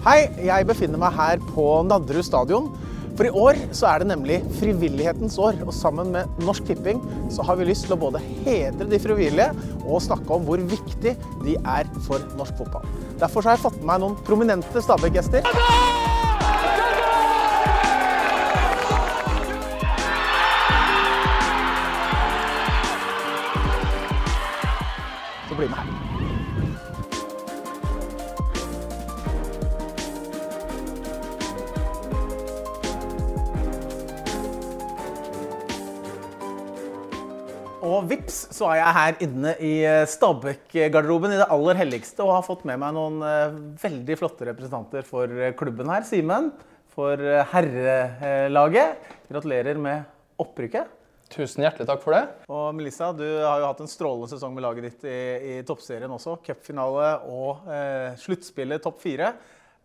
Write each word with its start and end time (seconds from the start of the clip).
Hei, 0.00 0.30
jeg 0.40 0.64
befinner 0.64 0.96
meg 0.96 1.12
her 1.12 1.42
på 1.52 1.62
Nadderud 1.84 2.24
stadion. 2.24 2.70
For 3.18 3.28
i 3.28 3.32
år 3.36 3.58
så 3.76 3.90
er 3.90 4.00
det 4.00 4.06
nemlig 4.08 4.38
frivillighetens 4.56 5.34
år, 5.36 5.58
og 5.66 5.74
sammen 5.76 6.08
med 6.14 6.40
Norsk 6.40 6.64
Tipping 6.70 7.02
så 7.28 7.44
har 7.44 7.58
vi 7.60 7.66
lyst 7.68 7.84
til 7.84 7.98
å 7.98 8.00
både 8.00 8.22
hedre 8.46 8.88
de 8.88 9.00
frivillige 9.02 9.50
og 9.82 10.00
snakke 10.00 10.38
om 10.38 10.48
hvor 10.48 10.64
viktig 10.72 11.12
de 11.44 11.58
er 11.60 11.92
for 12.06 12.24
norsk 12.40 12.56
fotball. 12.62 12.88
Derfor 13.20 13.44
har 13.44 13.58
jeg 13.58 13.64
fått 13.66 13.76
med 13.82 13.90
meg 13.92 14.00
noen 14.06 14.16
prominente 14.24 14.80
Stabæk-gjester. 14.80 15.44
Så 25.44 25.60
bli 25.60 25.68
med 25.68 25.76
her. 25.76 25.89
Og 37.90 38.06
vips, 38.06 38.36
så 38.54 38.68
er 38.70 38.78
jeg 38.78 38.96
her 38.96 39.22
inne 39.26 39.52
i 39.66 39.72
eh, 39.88 40.04
Stabæk-garderoben 40.06 41.34
i 41.34 41.40
det 41.40 41.48
aller 41.50 41.78
helligste 41.80 42.22
og 42.22 42.36
har 42.36 42.44
fått 42.46 42.62
med 42.68 42.78
meg 42.78 42.94
noen 42.94 43.18
eh, 43.26 43.56
veldig 43.82 44.16
flotte 44.20 44.46
representanter 44.46 45.06
for 45.08 45.32
eh, 45.34 45.54
klubben 45.58 45.90
her. 45.90 46.04
Simen, 46.06 46.52
for 46.94 47.18
herrelaget. 47.50 49.10
Gratulerer 49.30 49.78
med 49.80 50.06
opprykket. 50.42 50.90
Tusen 51.30 51.62
hjertelig 51.62 51.86
takk 51.86 52.00
for 52.02 52.14
det. 52.14 52.24
Og 52.50 52.72
Melissa, 52.74 53.12
du 53.14 53.24
har 53.24 53.60
jo 53.62 53.68
hatt 53.68 53.82
en 53.84 53.90
strålende 53.90 54.30
sesong 54.32 54.54
med 54.56 54.64
laget 54.66 54.88
ditt 54.88 55.04
i, 55.06 55.18
i 55.52 55.58
toppserien 55.66 56.10
også. 56.10 56.40
Cupfinale 56.46 57.12
og 57.30 57.70
eh, 57.70 58.18
sluttspillet 58.18 58.82
topp 58.82 58.98
fire. 59.02 59.32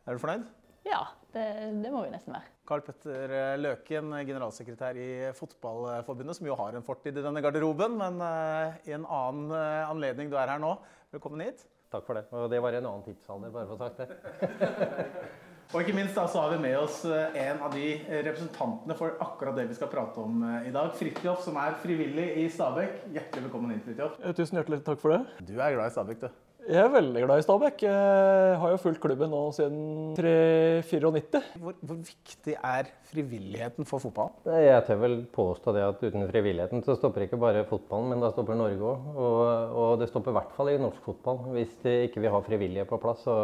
Er 0.06 0.18
du 0.18 0.22
fornøyd? 0.22 0.46
Ja, 0.90 1.04
det, 1.36 1.46
det 1.84 1.92
må 1.94 2.02
vi 2.06 2.14
nesten 2.14 2.36
være. 2.36 2.52
Karl 2.66 2.84
Petter 2.88 3.36
eh, 3.36 3.54
Løken, 3.62 4.16
generalsekretær 4.26 4.98
i 4.98 5.10
Fotballforbundet, 5.38 6.40
som 6.40 6.50
jo 6.50 6.58
har 6.60 6.78
en 6.78 6.86
fortid 6.86 7.20
i 7.20 7.26
denne 7.26 7.44
garderoben, 7.46 7.98
men 8.02 8.22
eh, 8.26 8.82
i 8.90 8.98
en 8.98 9.06
annen 9.06 9.54
eh, 9.54 9.82
anledning 9.90 10.32
du 10.32 10.40
er 10.42 10.56
her 10.56 10.62
nå. 10.64 10.76
Velkommen 11.14 11.46
hit. 11.46 11.68
Takk 11.94 12.08
for 12.08 12.18
det. 12.18 12.26
Og 12.34 12.50
det 12.52 12.62
var 12.64 12.76
en 12.76 12.90
annen 12.90 13.06
tidsalder, 13.06 13.54
bare 13.54 13.70
for 13.70 13.78
å 13.78 13.84
sagt 13.86 14.02
det. 14.02 15.36
Og 15.74 15.82
ikke 15.82 15.96
minst 15.98 16.16
da, 16.16 16.28
så 16.30 16.44
har 16.44 16.52
vi 16.54 16.60
med 16.62 16.76
oss 16.78 17.00
eh, 17.10 17.38
en 17.48 17.64
av 17.66 17.74
de 17.74 17.96
representantene 18.28 18.96
for 18.98 19.18
akkurat 19.24 19.58
det 19.58 19.66
vi 19.72 19.78
skal 19.78 19.90
prate 19.92 20.22
om 20.22 20.44
eh, 20.46 20.70
i 20.70 20.74
dag. 20.76 20.92
Fridtjof, 20.96 21.42
som 21.44 21.58
er 21.60 21.78
frivillig 21.82 22.28
i 22.44 22.46
Stabekk. 22.54 23.08
Hjertelig 23.16 23.48
velkommen 23.48 23.74
inn, 23.74 23.82
Fridtjof. 23.86 24.20
Eh, 24.22 24.36
Tusen 24.38 24.60
hjertelig 24.60 24.84
takk 24.86 25.02
for 25.02 25.16
det. 25.16 25.24
Du 25.48 25.56
er 25.58 25.74
glad 25.74 25.90
i 25.90 25.96
Stabekk, 25.96 26.28
du. 26.28 26.45
Jeg 26.66 26.82
er 26.82 26.90
veldig 26.90 27.22
glad 27.22 27.38
i 27.38 27.44
Stabæk. 27.46 27.84
Jeg 27.86 28.54
har 28.58 28.72
jo 28.74 28.78
fulgt 28.82 28.98
klubben 29.04 29.30
nå 29.30 29.42
siden 29.54 30.16
1994. 30.18 31.42
Hvor, 31.62 31.76
hvor 31.78 32.00
viktig 32.08 32.56
er 32.58 32.90
frivilligheten 33.12 33.86
for 33.86 34.02
fotball? 34.02 34.32
Jeg 34.50 34.82
tør 34.88 34.98
vel 35.04 35.20
påstå 35.36 35.76
det 35.76 35.84
at 35.86 36.02
uten 36.02 36.26
frivilligheten 36.32 36.82
så 36.88 36.96
stopper 36.98 37.28
ikke 37.28 37.38
bare 37.38 37.62
fotballen, 37.70 38.10
men 38.10 38.26
da 38.26 38.32
stopper 38.34 38.58
Norge 38.58 38.82
òg. 38.82 39.06
Og, 39.14 39.38
og 39.84 39.94
det 40.02 40.10
stopper 40.10 40.34
i 40.34 40.38
hvert 40.40 40.58
fall 40.58 40.74
i 40.74 40.82
norsk 40.82 41.06
fotball 41.06 41.44
hvis 41.54 41.78
det 41.84 41.96
ikke 42.08 42.26
vi 42.26 42.34
har 42.34 42.48
frivillige 42.50 42.88
på 42.90 43.00
plass. 43.04 43.22
Så, 43.28 43.38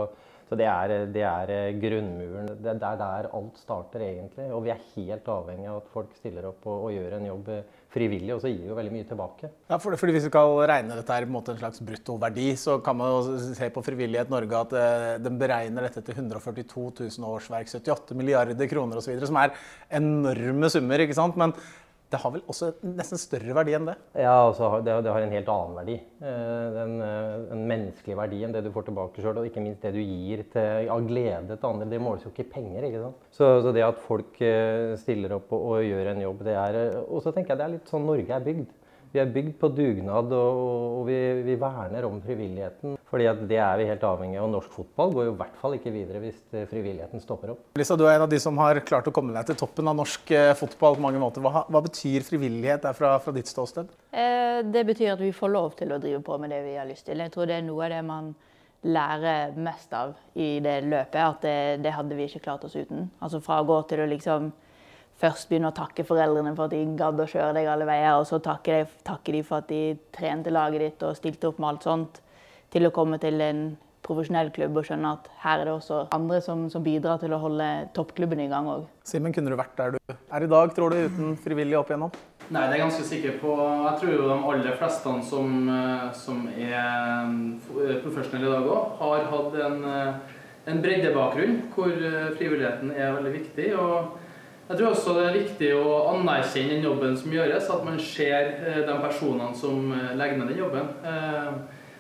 så 0.49 0.57
det, 0.57 0.65
er, 0.71 0.95
det 1.13 1.27
er 1.29 1.77
grunnmuren. 1.83 2.49
Det 2.57 2.73
er 2.73 2.99
der 3.05 3.29
alt 3.37 3.61
starter, 3.61 4.01
egentlig. 4.07 4.49
Og 4.49 4.65
vi 4.65 4.73
er 4.73 4.81
helt 4.95 5.29
avhengig 5.29 5.69
av 5.69 5.83
at 5.83 5.93
folk 5.93 6.17
stiller 6.17 6.49
opp 6.49 6.65
og, 6.65 6.87
og 6.89 6.97
gjør 6.97 7.19
en 7.19 7.29
jobb 7.35 7.53
frivillig, 7.91 8.31
og 8.35 8.39
så 8.43 8.51
gir 8.51 8.69
jo 8.69 8.75
veldig 8.77 8.93
mye 8.93 9.07
tilbake. 9.07 9.49
Ja, 9.67 9.77
for, 9.81 9.95
fordi 9.99 10.15
Hvis 10.15 10.27
vi 10.27 10.31
skal 10.31 10.53
regne 10.69 10.95
dette 10.95 11.15
her 11.15 11.27
på 11.27 11.41
en 11.41 11.59
slags 11.59 11.81
bruttoverdi, 11.83 12.47
så 12.59 12.77
kan 12.83 12.97
man 12.97 13.11
jo 13.11 13.35
se 13.57 13.69
på 13.73 13.83
Frivillighet 13.83 14.31
Norge 14.31 14.61
at 14.63 14.75
eh, 14.79 15.17
den 15.23 15.39
beregner 15.41 15.87
dette 15.87 16.03
til 16.07 16.15
142 16.15 16.85
000 17.19 17.27
årsverk, 17.27 17.67
78 17.67 18.15
milliarder 18.15 18.71
kroner 18.71 19.01
osv., 19.01 19.19
som 19.27 19.41
er 19.43 19.55
enorme 19.99 20.71
summer. 20.71 21.03
ikke 21.03 21.17
sant? 21.17 21.39
Men 21.39 21.55
det 22.11 22.19
har 22.19 22.33
vel 22.33 22.43
også 22.51 22.73
nesten 22.83 23.19
større 23.21 23.55
verdi 23.55 23.73
enn 23.77 23.85
det? 23.87 23.95
Ja, 24.19 24.33
altså, 24.49 24.69
det, 24.83 24.97
det 25.05 25.13
har 25.15 25.23
en 25.23 25.35
helt 25.35 25.51
annen 25.53 25.77
verdi. 25.79 25.95
Eh, 26.19 26.79
En, 26.81 26.93
en 27.01 27.63
menneskelig 27.69 28.17
verdi 28.17 28.41
enn 28.45 28.53
det 28.55 28.63
du 28.65 28.71
får 28.73 28.87
tilbake 28.89 29.23
sjøl, 29.23 29.39
og 29.41 29.47
ikke 29.47 29.63
minst 29.63 29.83
det 29.85 29.93
du 29.95 30.01
gir 30.01 30.43
til, 30.51 30.89
av 30.91 31.05
glede 31.07 31.55
til 31.55 31.69
andre. 31.69 31.87
Det 31.91 32.01
måles 32.03 32.25
jo 32.25 32.31
ikke 32.33 32.45
i 32.47 32.51
penger. 32.57 32.87
ikke 32.89 33.03
sant? 33.05 33.25
Så, 33.31 33.49
så 33.63 33.73
det 33.75 33.85
at 33.85 34.01
folk 34.03 34.41
eh, 34.43 34.93
stiller 34.99 35.37
opp 35.37 35.51
og, 35.55 35.65
og 35.71 35.87
gjør 35.87 36.11
en 36.13 36.23
jobb, 36.27 36.43
det 36.47 36.57
er 36.59 36.79
Og 37.07 37.23
så 37.23 37.33
tenker 37.35 37.53
jeg 37.55 37.61
det 37.61 37.67
er 37.67 37.75
litt 37.77 37.91
sånn 37.91 38.07
Norge 38.07 38.37
er 38.37 38.45
bygd. 38.45 38.77
Vi 39.11 39.19
er 39.19 39.31
bygd 39.31 39.57
på 39.59 39.67
dugnad, 39.75 40.31
og, 40.31 40.59
og 41.01 41.07
vi, 41.09 41.17
vi, 41.43 41.55
verner 41.59 42.05
om 42.07 42.21
frivilligheten. 42.23 42.97
fordi 43.11 43.25
at 43.27 43.41
det 43.47 43.57
er 43.59 43.79
vi 43.81 43.87
helt 43.89 44.03
avhengig 44.07 44.37
av. 44.39 44.45
Og 44.47 44.53
norsk 44.53 44.75
fotball 44.77 45.11
går 45.15 45.25
jo 45.27 45.33
i 45.33 45.39
hvert 45.41 45.57
fall 45.59 45.75
ikke 45.75 45.91
videre 45.91 46.21
hvis 46.23 46.37
frivilligheten 46.71 47.23
stopper 47.23 47.51
opp. 47.51 47.65
Lisa, 47.75 47.97
du 47.99 48.05
er 48.05 48.15
en 48.15 48.23
av 48.23 48.31
de 48.31 48.39
som 48.39 48.55
har 48.63 48.79
klart 48.87 49.09
å 49.11 49.15
komme 49.15 49.35
deg 49.35 49.49
til 49.49 49.59
toppen 49.59 49.91
av 49.91 49.97
norsk 49.99 50.31
eh, 50.37 50.53
fotball 50.55 50.95
på 50.95 51.03
mange 51.03 51.19
måter. 51.19 51.43
Hva, 51.43 51.65
hva 51.67 51.83
betyr 51.83 52.23
frivillighet 52.27 52.87
der 52.87 52.95
fra, 52.95 53.17
fra 53.19 53.35
ditt 53.35 53.51
ståsted? 53.51 53.91
Eh, 54.15 54.61
det 54.71 54.85
betyr 54.87 55.17
at 55.17 55.25
vi 55.25 55.33
får 55.35 55.51
lov 55.51 55.75
til 55.79 55.91
å 55.91 55.99
drive 55.99 56.23
på 56.23 56.39
med 56.39 56.55
det 56.55 56.63
vi 56.69 56.79
har 56.79 56.87
lyst 56.87 57.09
til. 57.09 57.19
Jeg 57.19 57.35
tror 57.35 57.51
det 57.51 57.59
er 57.59 57.67
noe 57.67 57.89
av 57.89 57.95
det 57.97 58.01
man 58.07 58.31
lærer 58.87 59.59
mest 59.59 59.91
av 59.93 60.15
i 60.39 60.53
det 60.63 60.79
løpet. 60.87 61.19
At 61.19 61.43
det, 61.43 61.57
det 61.83 61.97
hadde 61.99 62.15
vi 62.15 62.31
ikke 62.31 62.45
klart 62.47 62.63
oss 62.65 62.79
uten. 62.79 63.09
Altså 63.19 63.43
fra 63.43 63.59
å 63.61 63.67
gå 63.67 63.83
til 63.91 64.05
å 64.05 64.09
liksom 64.09 64.53
først 65.21 65.49
begynne 65.49 65.69
å 65.69 65.75
takke 65.75 66.05
foreldrene 66.07 66.55
for 66.57 66.67
at 66.67 66.73
de 66.75 66.81
gadd 66.97 67.19
å 67.21 67.29
kjøre 67.29 67.53
deg 67.57 67.69
alle 67.69 67.87
veier, 67.89 68.17
og 68.17 68.25
så 68.29 68.41
takke, 68.43 68.81
de, 68.81 68.99
takke 69.05 69.35
de 69.35 69.43
for 69.45 69.61
at 69.61 69.69
de 69.69 69.95
trente 70.15 70.53
laget 70.53 70.85
ditt 70.85 71.07
og 71.07 71.17
stilte 71.19 71.51
opp 71.51 71.61
med 71.61 71.73
alt 71.73 71.87
sånt, 71.87 72.21
til 72.71 72.87
å 72.87 72.93
komme 72.95 73.19
til 73.21 73.41
en 73.43 73.63
profesjonell 74.01 74.49
klubb 74.53 74.79
og 74.81 74.87
skjønne 74.87 75.13
at 75.13 75.29
her 75.43 75.61
er 75.61 75.69
det 75.69 75.73
også 75.75 75.99
andre 76.15 76.39
som, 76.43 76.65
som 76.73 76.83
bidrar 76.83 77.21
til 77.21 77.35
å 77.35 77.39
holde 77.41 77.67
toppklubben 77.95 78.41
i 78.41 78.49
gang 78.51 78.67
òg. 78.71 78.87
Simen, 79.07 79.33
kunne 79.35 79.53
du 79.53 79.57
vært 79.59 79.77
der 79.77 79.95
du 79.95 80.13
er 80.15 80.45
i 80.45 80.49
dag, 80.49 80.73
tror 80.75 80.93
du, 80.93 81.03
uten 81.05 81.35
frivillig 81.43 81.77
opp 81.77 81.91
igjennom? 81.91 82.13
Nei, 82.51 82.65
det 82.65 82.65
er 82.65 82.73
jeg 82.75 82.83
ganske 82.83 83.07
sikker 83.07 83.35
på. 83.39 83.53
Jeg 83.61 83.99
tror 84.01 84.11
jo 84.11 84.25
de 84.27 84.37
aller 84.51 84.79
fleste 84.79 85.13
som, 85.29 85.53
som 86.17 86.41
er 86.51 87.29
profesjonelle 88.03 88.49
i 88.49 88.55
dag 88.57 88.71
òg, 88.73 88.97
har 88.99 89.29
hatt 89.31 89.55
en, 89.67 89.85
en 90.73 90.81
breddebakgrunn 90.83 91.61
hvor 91.75 91.93
frivilligheten 92.39 92.91
er 92.97 93.15
veldig 93.19 93.37
viktig. 93.37 93.69
og 93.79 94.17
jeg 94.71 94.79
tror 94.79 94.93
også 94.93 95.13
det 95.17 95.27
er 95.27 95.37
viktig 95.37 95.69
å 95.75 95.97
anerkjenne 96.13 96.77
den 96.77 96.85
jobben 96.87 97.17
som 97.19 97.33
gjøres, 97.35 97.69
at 97.73 97.85
man 97.85 97.99
ser 97.99 98.51
de 98.87 98.97
personene 99.03 99.51
som 99.57 99.91
legger 100.15 100.39
ned 100.39 100.53
den 100.53 100.61
jobben. 100.63 100.91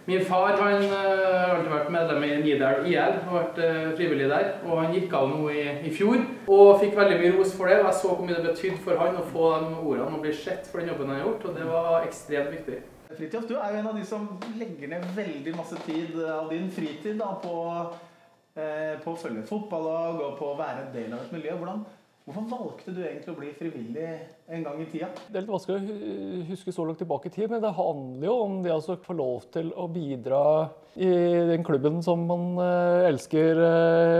Min 0.05 0.23
far 0.25 0.55
han 0.57 0.85
har 0.89 1.51
alltid 1.53 1.67
vært 1.69 1.91
medlem 1.93 2.23
i 2.25 2.29
Nidal 2.41 2.87
IL 2.89 3.19
og 3.27 3.35
vært 3.35 3.59
frivillig 3.99 4.29
der. 4.31 4.47
og 4.65 4.79
Han 4.79 4.95
gikk 4.95 5.13
av 5.13 5.27
nå 5.29 5.51
i, 5.53 5.65
i, 5.85 5.91
fjor 5.93 6.23
og 6.47 6.79
fikk 6.81 6.95
veldig 6.97 7.19
mye 7.19 7.35
ros 7.35 7.53
for 7.57 7.69
det. 7.69 7.77
og 7.83 7.91
Jeg 7.91 7.99
så 7.99 8.15
hvor 8.15 8.25
mye 8.25 8.39
det 8.39 8.47
betydde 8.47 8.81
for 8.81 8.97
han 8.97 9.19
å 9.19 9.27
få 9.29 9.51
de 9.61 9.75
ordene 9.77 10.17
og 10.17 10.25
bli 10.25 10.33
sett 10.33 10.65
for 10.71 10.81
den 10.81 10.89
jobben 10.89 11.11
han 11.11 11.19
har 11.19 11.27
gjort. 11.27 11.45
og 11.45 11.59
Det 11.59 11.67
var 11.69 12.07
ekstremt 12.07 12.55
viktig. 12.55 12.79
Fridtjof, 13.11 13.47
du 13.47 13.55
er 13.59 13.73
jo 13.73 13.79
en 13.81 13.91
av 13.91 13.97
de 13.99 14.05
som 14.07 14.27
legger 14.57 14.89
ned 14.89 15.07
veldig 15.15 15.53
masse 15.57 15.77
tid 15.85 16.15
av 16.25 16.49
din 16.49 16.69
fritid 16.71 17.19
da, 17.19 17.33
på, 17.43 17.55
eh, 18.55 18.93
på 19.03 19.13
å 19.13 19.19
følge 19.19 19.43
fotballag 19.49 20.21
og 20.23 20.37
på 20.39 20.53
å 20.53 20.59
være 20.59 20.85
en 20.85 20.93
del 20.95 21.11
av 21.11 21.25
et 21.25 21.33
miljø. 21.35 21.57
Hvordan 21.59 21.83
Hvorfor 22.31 22.47
valgte 22.47 22.93
du 22.95 22.99
egentlig 23.03 23.31
å 23.33 23.35
bli 23.35 23.49
frivillig 23.57 24.03
en 24.55 24.61
gang 24.63 24.77
i 24.79 24.85
tida? 24.87 25.09
Det 25.27 25.35
er 25.35 25.43
litt 25.43 25.51
vanskelig 25.51 25.81
å 25.81 26.43
huske 26.47 26.71
så 26.71 26.85
langt 26.87 27.01
tilbake 27.03 27.27
i 27.27 27.33
tid, 27.33 27.49
men 27.51 27.59
det 27.59 27.73
handler 27.75 28.23
jo 28.29 28.35
om 28.45 28.53
det 28.63 28.71
å 28.71 28.95
få 29.03 29.15
lov 29.19 29.49
til 29.51 29.73
å 29.75 29.89
bidra 29.91 30.39
i 30.95 31.09
den 31.49 31.65
klubben 31.67 31.99
som 32.05 32.23
man 32.29 32.55
elsker 33.09 33.59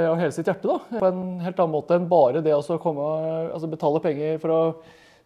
av 0.10 0.20
hele 0.20 0.36
sitt 0.36 0.52
hjerte. 0.52 0.68
Da. 0.68 1.00
På 1.00 1.08
en 1.08 1.40
helt 1.40 1.64
annen 1.64 1.76
måte 1.78 1.96
enn 1.96 2.10
bare 2.12 2.44
det 2.44 2.52
å 2.58 2.80
komme, 2.84 3.08
altså 3.54 3.72
betale 3.72 4.04
penger 4.04 4.44
for 4.44 4.58
å 4.58 4.62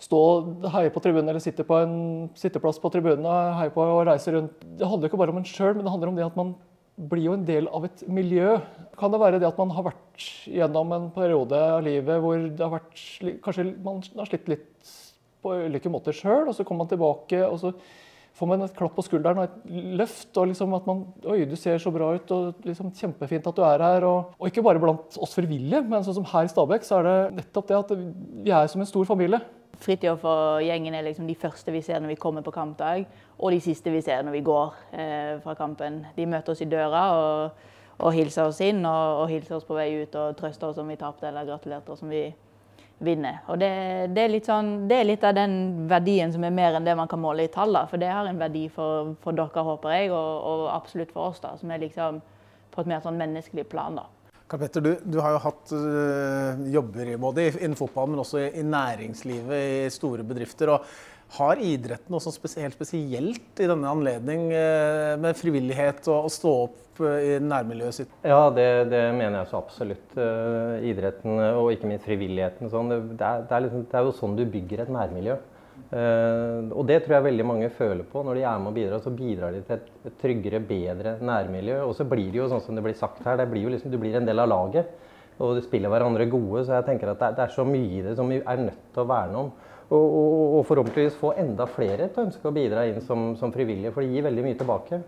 stå 0.06 0.22
og 0.22 0.69
heie 0.75 0.94
på 0.94 1.02
tribunen 1.02 1.34
eller 1.34 1.41
sitte 1.41 1.66
på 1.66 1.81
en 1.81 1.97
sitteplass 2.38 2.78
på 2.84 2.94
tribunen 2.94 3.25
og 3.25 3.57
heie 3.63 3.73
på 3.73 3.81
og 3.81 4.06
reise 4.12 4.38
rundt. 4.38 4.62
Det 4.62 4.85
handler 4.85 5.09
ikke 5.09 5.23
bare 5.23 5.34
om 5.34 5.41
en 5.41 5.50
sjøl, 5.56 5.73
men 5.73 5.88
det 5.88 5.96
handler 5.96 6.13
om 6.13 6.22
det 6.22 6.29
at 6.29 6.38
man 6.38 6.53
blir 6.96 7.28
jo 7.28 7.36
en 7.36 7.46
del 7.48 7.68
av 7.76 7.88
et 7.88 8.06
miljø. 8.08 8.56
Kan 9.00 9.12
det 9.12 9.20
være 9.20 9.42
det 9.42 9.50
at 9.50 9.60
man 9.60 9.74
har 9.76 9.90
vært 9.90 10.28
gjennom 10.48 10.94
en 10.96 11.10
periode 11.16 11.59
av 11.59 11.84
livet 11.84 12.22
hvor 12.24 12.40
det 12.40 12.64
har 12.64 12.74
vært, 12.78 13.03
kanskje 13.44 13.68
man 13.84 14.02
har 14.16 14.30
slitt 14.30 14.50
litt 14.52 14.96
på 15.44 15.59
ulike 15.68 15.92
måter 15.92 16.16
sjøl, 16.16 16.47
og 16.47 16.56
så 16.56 16.66
kommer 16.66 16.86
man 16.86 16.94
tilbake 16.94 17.44
og 17.46 17.59
så 17.62 17.74
får 18.36 18.50
man 18.50 18.66
et 18.66 18.76
klapp 18.76 18.96
på 18.97 19.03
skulderen 19.06 19.40
og 19.40 19.46
et 19.47 19.76
løft. 20.00 20.32
og 20.36 20.50
liksom 20.50 20.74
at 20.76 20.88
man, 20.90 21.03
Oi, 21.32 21.44
du 21.47 21.56
ser 21.59 21.80
så 21.80 21.92
bra 21.94 22.14
ut, 22.16 22.32
og 22.36 22.66
liksom 22.68 22.92
kjempefint 22.96 23.48
at 23.48 23.56
du 23.56 23.64
er 23.64 23.84
her. 23.84 24.08
Og, 24.08 24.34
og 24.36 24.50
ikke 24.50 24.64
bare 24.66 24.82
blant 24.82 25.16
oss 25.24 25.36
frivillige, 25.38 25.84
men 25.88 26.03
sånn 26.03 26.20
som 26.20 26.28
her 26.34 26.48
i 26.48 26.52
Stabæk, 26.52 26.88
så 26.88 27.00
er 27.00 27.08
det 27.08 27.20
nettopp 27.40 27.70
det 27.72 27.78
at 27.80 27.94
vi 27.96 28.56
er 28.56 28.72
som 28.72 28.84
en 28.84 28.90
stor 28.90 29.08
familie. 29.08 29.40
Fridtjof 29.82 30.24
og 30.28 30.64
gjengen 30.64 30.96
er 30.96 31.06
liksom 31.06 31.28
de 31.28 31.36
første 31.40 31.74
vi 31.74 31.82
ser 31.84 32.02
når 32.02 32.14
vi 32.14 32.20
kommer 32.22 32.46
på 32.46 32.54
kampdag, 32.56 33.06
og 33.38 33.52
de 33.52 33.62
siste 33.64 33.92
vi 33.92 34.02
ser 34.06 34.24
når 34.24 34.38
vi 34.38 34.44
går 34.46 34.74
eh, 34.94 35.32
fra 35.44 35.56
kampen. 35.58 36.04
De 36.16 36.28
møter 36.30 36.54
oss 36.54 36.64
i 36.64 36.70
døra 36.70 37.04
og, 37.18 37.68
og 38.00 38.16
hilser 38.16 38.50
oss 38.50 38.62
inn, 38.64 38.84
og, 38.86 39.22
og, 39.22 39.30
hilser 39.32 39.58
oss 39.58 39.68
på 39.68 39.78
vei 39.78 39.92
ut 40.02 40.16
og 40.20 40.36
trøster 40.40 40.70
oss 40.70 40.82
om 40.82 40.92
vi 40.92 41.00
tapte 41.00 41.28
eller 41.30 41.48
gratulerte 41.48 41.96
oss 41.96 42.04
om 42.06 42.14
vi 42.14 42.28
vinner. 43.04 43.42
Og 43.52 43.60
det, 43.60 43.72
det, 44.16 44.24
er 44.24 44.32
litt 44.32 44.48
sånn, 44.48 44.88
det 44.90 45.00
er 45.02 45.10
litt 45.10 45.24
av 45.28 45.36
den 45.36 45.88
verdien 45.92 46.32
som 46.32 46.46
er 46.48 46.56
mer 46.56 46.78
enn 46.78 46.88
det 46.88 46.96
man 46.96 47.12
kan 47.12 47.22
måle 47.22 47.46
i 47.46 47.52
tall. 47.52 47.76
For 47.92 48.02
det 48.02 48.12
har 48.12 48.30
en 48.30 48.40
verdi 48.40 48.68
for, 48.72 49.16
for 49.24 49.36
dere, 49.36 49.68
håper 49.70 49.98
jeg, 49.98 50.12
og, 50.16 50.32
og, 50.40 50.68
absolutt 50.76 51.12
for 51.16 51.32
oss, 51.32 51.42
da, 51.44 51.56
som 51.60 51.72
er 51.72 51.84
liksom 51.84 52.22
på 52.72 52.84
et 52.84 52.92
mer 52.92 53.04
sånn 53.04 53.20
menneskelig 53.20 53.68
plan. 53.72 54.00
da. 54.00 54.08
Karl 54.46 54.62
Petter, 54.62 54.82
du, 54.82 54.92
du, 55.02 55.18
har 55.24 55.34
jo 55.34 55.42
hatt 55.42 55.74
uh, 55.74 56.64
jobber 56.70 57.16
både 57.18 57.47
innen 57.56 57.78
fotball, 57.80 58.12
men 58.12 58.22
også 58.22 58.44
i, 58.46 58.62
næringslivet 58.62 59.56
i 59.58 59.94
store 59.94 60.26
bedrifter. 60.28 60.70
og 60.76 60.86
Har 61.40 61.62
idretten 61.66 62.14
noe 62.14 62.22
helt 62.22 62.78
spesielt 62.78 63.62
i 63.64 63.70
denne 63.72 63.90
anledning 63.90 64.52
uh, 64.53 65.16
med 65.22 65.40
frivillighet 65.40 66.06
og 66.14 66.28
å 66.28 66.34
stå 66.34 66.53
opp 66.68 67.02
uh, 67.02 67.18
i 67.18 67.40
nærmiljøet 67.42 67.97
sitt? 67.97 68.14
Ja, 68.22 68.44
det, 68.53 68.68
det, 68.94 69.02
mener 69.18 69.42
jeg 69.42 69.50
så 69.50 69.64
absolutt. 69.64 70.14
idretten 70.86 71.41
og 71.48 71.72
ikke 71.74 71.90
minst 71.90 72.06
frivilligheten. 72.06 72.70
Sånn, 72.70 72.94
det, 72.94 73.02
det, 73.18 73.26
er, 73.26 73.50
er 73.50 73.66
liksom, 73.66 73.90
det 73.90 73.98
er 73.98 74.06
jo 74.06 74.16
sånn 74.22 74.38
du 74.38 74.46
bygger 74.46 74.86
et 74.86 74.94
nærmiljø. 74.94 75.40
Uh, 75.86 76.72
og 76.74 76.86
det 76.90 77.02
tror 77.04 77.18
jeg 77.18 77.26
veldig 77.28 77.46
mange 77.48 77.70
føler 77.74 78.08
på. 78.10 78.24
Når 78.26 78.40
de 78.40 78.46
er 78.46 78.62
med 78.62 78.72
og 78.72 78.78
bidrar, 78.78 79.04
så 79.04 79.14
bidrar 79.14 79.54
de 79.56 79.62
til 79.68 79.78
et, 79.78 80.16
tryggere, 80.22 80.62
bedre 80.66 81.18
nærmiljø. 81.22 81.82
Og 81.86 81.94
så 81.98 82.08
blir 82.10 82.32
det 82.32 82.42
jo 82.42 82.50
sånn 82.52 82.64
som 82.66 82.78
det 82.78 82.84
blir 82.86 82.98
sagt 82.98 83.22
her, 83.28 83.44
blir 83.50 83.70
liksom, 83.74 83.94
du 83.94 84.00
blir 84.02 84.18
en 84.18 84.28
del 84.28 84.42
av 84.44 84.50
laget. 84.52 84.92
Og 85.36 85.58
du 85.58 85.62
spiller 85.64 85.92
hverandre 85.92 86.28
gode. 86.32 86.66
Så 86.66 86.76
jeg 86.78 86.88
tenker 86.90 87.12
at 87.12 87.22
det 87.22 87.30
er, 87.30 87.38
det 87.38 87.46
er 87.46 87.56
så 87.56 87.68
mye 87.68 87.92
i 88.00 88.04
det 88.06 88.18
som 88.20 88.32
vi 88.32 88.42
er 88.42 88.66
nødt 88.66 88.90
til 88.96 89.04
å 89.04 89.10
verne 89.12 89.46
om. 89.46 89.54
Og, 89.86 90.02
og, 90.02 90.44
og 90.58 90.62
forhåpentligvis 90.66 91.20
få 91.22 91.36
enda 91.38 91.68
flere 91.70 92.10
til 92.10 92.24
å 92.24 92.28
ønske 92.28 92.50
å 92.50 92.56
bidra 92.56 92.88
inn 92.90 93.04
som, 93.06 93.34
som 93.38 93.52
frivillige, 93.54 93.94
for 93.94 94.02
det 94.02 94.16
gir 94.16 94.26
veldig 94.26 94.46
mye 94.48 94.58
tilbake. 94.58 95.02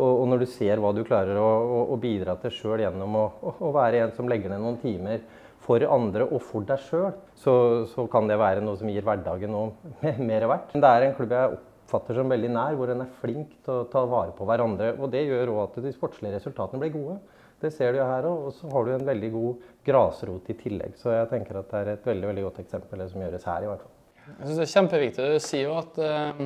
Og, 0.00 0.22
når 0.30 0.44
du 0.44 0.48
ser 0.48 0.80
hva 0.80 0.92
du 0.96 1.02
klarer 1.04 1.36
å, 1.36 1.48
å, 1.60 1.80
å 1.92 1.96
bidra 2.00 2.36
til 2.40 2.54
sjøl 2.54 2.84
gjennom 2.84 3.16
å, 3.18 3.24
å 3.52 3.72
være 3.74 4.06
en 4.06 4.14
som 4.16 4.30
legger 4.30 4.52
ned 4.52 4.62
noen 4.62 4.78
timer 4.80 5.20
for 5.62 5.84
andre 5.86 6.26
og 6.26 6.40
for 6.44 6.66
deg 6.66 6.80
sjøl, 6.82 7.12
så, 7.38 7.54
så, 7.90 8.06
kan 8.10 8.30
det 8.30 8.38
være 8.40 8.64
noe 8.64 8.78
som 8.80 8.90
gir 8.90 9.04
hverdagen 9.06 9.52
noe 9.54 9.92
mer 10.30 10.48
verdt. 10.50 10.74
Det 10.74 10.90
er 10.90 11.06
en 11.06 11.14
klubb 11.18 11.34
jeg 11.36 11.58
oppfatter 11.58 12.18
som 12.18 12.32
veldig 12.32 12.50
nær, 12.54 12.76
hvor 12.78 12.92
en 12.92 13.04
er 13.04 13.14
flink 13.20 13.54
til 13.62 13.82
å 13.82 13.86
ta 13.92 14.04
vare 14.08 14.34
på 14.36 14.48
hverandre. 14.48 14.94
Og 14.98 15.12
det 15.12 15.26
gjør 15.28 15.54
òg 15.54 15.62
at 15.68 15.80
de 15.84 15.94
sportslige 15.94 16.38
resultatene 16.38 16.82
blir 16.82 16.94
gode. 16.96 17.18
Det 17.62 17.70
ser 17.70 17.94
du 17.94 18.00
jo 18.00 18.10
her 18.10 18.26
òg. 18.26 18.46
Og 18.48 18.54
så 18.58 18.70
har 18.72 18.86
du 18.86 18.94
en 18.96 19.08
veldig 19.08 19.32
god 19.34 19.66
grasrot 19.86 20.50
i 20.50 20.58
tillegg. 20.58 20.96
Så 20.98 21.14
jeg 21.14 21.30
tenker 21.30 21.60
at 21.60 21.70
det 21.70 21.82
er 21.82 21.92
et 21.94 22.08
veldig 22.10 22.32
veldig 22.32 22.46
godt 22.48 22.62
eksempel 22.64 23.04
det 23.04 23.10
som 23.12 23.22
gjøres 23.22 23.50
her, 23.50 23.66
i 23.66 23.70
hvert 23.70 23.84
fall. 23.84 23.98
Jeg 24.22 24.46
synes 24.46 24.56
det 24.58 24.64
er 24.64 24.72
kjempeviktig. 24.72 25.28
Du 25.34 25.44
sier 25.46 25.68
jo 25.68 25.76
at 25.78 26.00
eh, 26.02 26.42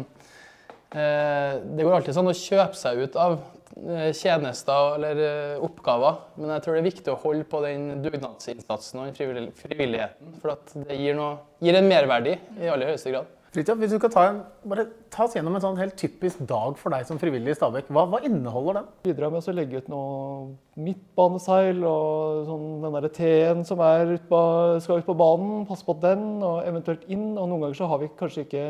det 0.93 1.83
går 1.83 1.97
alltid 1.97 2.15
sånn 2.15 2.31
å 2.31 2.35
kjøpe 2.37 2.79
seg 2.79 3.01
ut 3.05 3.17
av 3.21 3.41
Eh, 3.77 4.13
tjenester 4.17 4.95
eller 4.95 5.19
eh, 5.21 5.63
oppgaver. 5.65 6.23
Men 6.41 6.55
jeg 6.55 6.63
tror 6.65 6.77
det 6.77 6.81
er 6.81 6.87
viktig 6.87 7.13
å 7.13 7.21
holde 7.21 7.45
på 7.45 7.59
den 7.61 7.99
dugnadsinnsatsen 8.01 9.03
og 9.03 9.11
den 9.11 9.51
frivilligheten. 9.59 10.37
For 10.41 10.55
det 10.87 10.97
gir, 10.97 11.17
noe, 11.19 11.35
gir, 11.61 11.77
en 11.77 11.91
merverdi 11.91 12.39
i 12.57 12.71
aller 12.73 12.95
høyeste 12.95 13.13
grad. 13.13 13.35
Fritjof, 13.53 13.77
hvis 13.81 13.93
du 13.93 13.99
kan 14.01 14.13
ta, 14.13 14.25
en, 14.31 14.41
bare 14.69 14.87
ta 15.13 15.27
oss 15.27 15.37
gjennom 15.37 15.59
en 15.59 15.65
sånn 15.65 15.79
helt 15.81 15.97
typisk 16.01 16.41
dag 16.49 16.81
for 16.81 16.93
deg 16.93 17.05
som 17.09 17.21
frivillig 17.21 17.53
i 17.53 17.59
Stabekk. 17.59 17.93
Hva, 17.93 18.07
hva 18.13 18.23
inneholder 18.25 18.81
den? 18.81 18.89
Bidrar 19.05 19.33
med 19.33 19.45
å 19.45 19.57
legge 19.57 19.85
ut 19.85 19.93
noe 19.93 20.81
midtbaneseil 20.81 21.85
og 21.85 22.49
sånn 22.49 22.67
den 22.85 22.97
derre 22.97 23.13
T-en 23.17 23.65
som 23.69 23.85
er 23.85 24.17
ut 24.17 24.29
på, 24.31 24.41
skal 24.85 25.05
ut 25.05 25.09
på 25.09 25.21
banen. 25.21 25.65
Passe 25.69 25.85
på 25.85 25.99
den, 26.01 26.27
og 26.41 26.63
eventuelt 26.65 27.05
inn. 27.13 27.35
Og 27.35 27.45
noen 27.45 27.67
ganger 27.67 27.81
så 27.83 27.93
har 27.93 28.01
vi 28.01 28.13
kanskje 28.17 28.49
ikke 28.49 28.69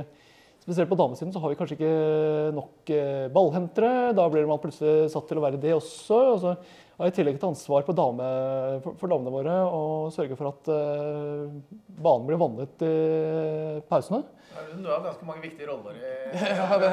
Spesielt 0.66 0.90
på 0.90 0.96
damesiden 0.98 1.30
så 1.30 1.38
har 1.38 1.52
vi 1.52 1.56
kanskje 1.60 1.76
ikke 1.76 1.90
nok 2.56 2.90
eh, 2.90 3.28
ballhentere. 3.30 4.10
Da 4.18 4.24
blir 4.32 4.48
man 4.50 4.58
plutselig 4.58 5.12
satt 5.12 5.28
til 5.30 5.38
å 5.38 5.44
være 5.44 5.60
det 5.62 5.76
også. 5.76 6.18
Og 6.32 6.40
så 6.42 6.54
har 6.56 7.06
jeg 7.06 7.12
i 7.12 7.16
tillegg 7.20 7.38
et 7.38 7.46
ansvar 7.46 7.86
dame, 7.94 8.26
for, 8.82 9.06
damene 9.06 9.30
våre 9.30 9.54
å 9.70 9.84
sørge 10.10 10.34
for 10.34 10.50
at 10.50 10.70
uh, 10.72 11.46
banen 11.86 12.26
blir 12.26 12.40
vannet 12.40 12.82
i 12.82 12.92
pausene. 13.86 14.24
Du 14.80 14.88
har 14.90 15.04
ganske 15.04 15.28
mange 15.28 15.44
viktige 15.44 15.68
roller 15.68 15.94
i 16.00 16.14
Ja, 16.58 16.78
det, 16.80 16.90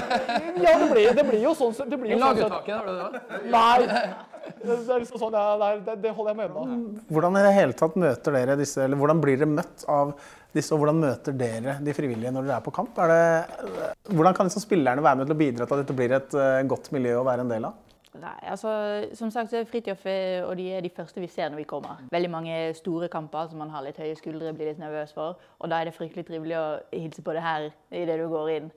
ja, 0.64 0.76
det, 0.78 0.90
blir, 0.94 1.12
det 1.18 1.24
blir 1.26 1.42
jo 1.42 1.56
sånn 1.58 1.74
det 1.90 1.98
blir 1.98 2.14
I 2.14 2.20
sånn 2.20 2.28
laguttaket, 2.30 2.76
har 2.78 2.86
du 2.86 3.18
det? 3.18 3.42
Nei. 3.52 4.31
Det, 4.42 4.76
er 4.76 5.02
liksom 5.02 5.20
sånn, 5.20 5.36
ja, 5.36 5.72
det, 5.86 5.96
det 6.02 6.12
holder 6.14 6.32
jeg 6.32 6.38
med 6.40 6.56
unna. 6.62 7.04
Hvordan 7.12 7.38
i 7.38 7.44
det 7.46 7.54
hele 7.56 7.76
tatt 7.78 7.98
møter 8.00 8.36
dere 8.36 8.56
disse, 8.58 8.82
eller 8.84 8.98
hvordan 8.98 9.22
blir 9.22 9.38
dere 9.38 9.50
møtt 9.50 9.84
av 9.90 10.12
disse, 10.52 10.72
og 10.74 10.82
hvordan 10.82 11.00
møter 11.02 11.36
dere 11.38 11.78
de 11.84 11.94
frivillige 11.96 12.32
når 12.34 12.48
dere 12.48 12.58
er 12.58 12.66
på 12.66 12.74
kamp? 12.74 12.98
Er 13.02 13.12
det, 13.12 13.86
hvordan 14.10 14.36
kan 14.36 14.50
liksom 14.50 14.64
spillerne 14.64 15.04
være 15.04 15.20
med 15.20 15.30
til 15.30 15.36
å 15.36 15.40
bidra 15.44 15.66
til 15.66 15.78
at 15.78 15.84
dette 15.84 15.96
blir 15.98 16.16
et 16.18 16.36
uh, 16.38 16.60
godt 16.68 16.92
miljø 16.94 17.16
å 17.20 17.26
være 17.26 17.46
en 17.46 17.54
del 17.54 17.70
av? 17.70 17.80
Nei, 18.12 18.34
altså, 18.52 18.70
Som 19.16 19.30
sagt 19.32 19.50
så 19.50 19.62
Fridtjof 19.64 20.02
og 20.44 20.52
de 20.58 20.66
er 20.76 20.84
de 20.84 20.90
første 20.92 21.20
vi 21.22 21.30
ser 21.32 21.48
når 21.48 21.62
vi 21.62 21.68
kommer. 21.70 22.02
Veldig 22.12 22.30
mange 22.30 22.58
store 22.76 23.08
kamper 23.08 23.48
som 23.48 23.62
man 23.62 23.72
har 23.72 23.86
litt 23.86 23.96
høye 23.96 24.18
skuldre, 24.18 24.52
blir 24.52 24.68
litt 24.68 24.82
nervøs 24.82 25.14
for. 25.16 25.40
Og 25.58 25.72
da 25.72 25.80
er 25.80 25.88
det 25.88 25.96
fryktelig 25.96 26.26
trivelig 26.28 26.58
å 26.60 26.66
hilse 26.92 27.24
på 27.24 27.32
det 27.32 27.44
her 27.44 27.70
idet 27.88 28.18
du 28.20 28.26
går 28.28 28.52
inn. 28.58 28.70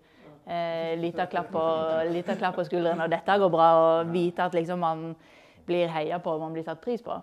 Eh, 0.46 0.94
Lita 1.02 1.26
klapp, 1.26 1.50
klapp, 1.52 2.56
på 2.56 2.66
skulderen, 2.68 3.02
og 3.02 3.12
dette 3.12 3.38
går 3.42 3.52
bra. 3.52 3.70
Og 3.82 4.14
vite 4.14 4.46
at 4.46 4.56
liksom 4.56 4.80
man 4.80 5.04
blir 5.66 5.92
heia 5.92 6.20
på 6.24 6.36
og 6.36 6.44
man 6.44 6.56
blir 6.56 6.66
satt 6.66 6.84
pris 6.84 7.04
på. 7.06 7.18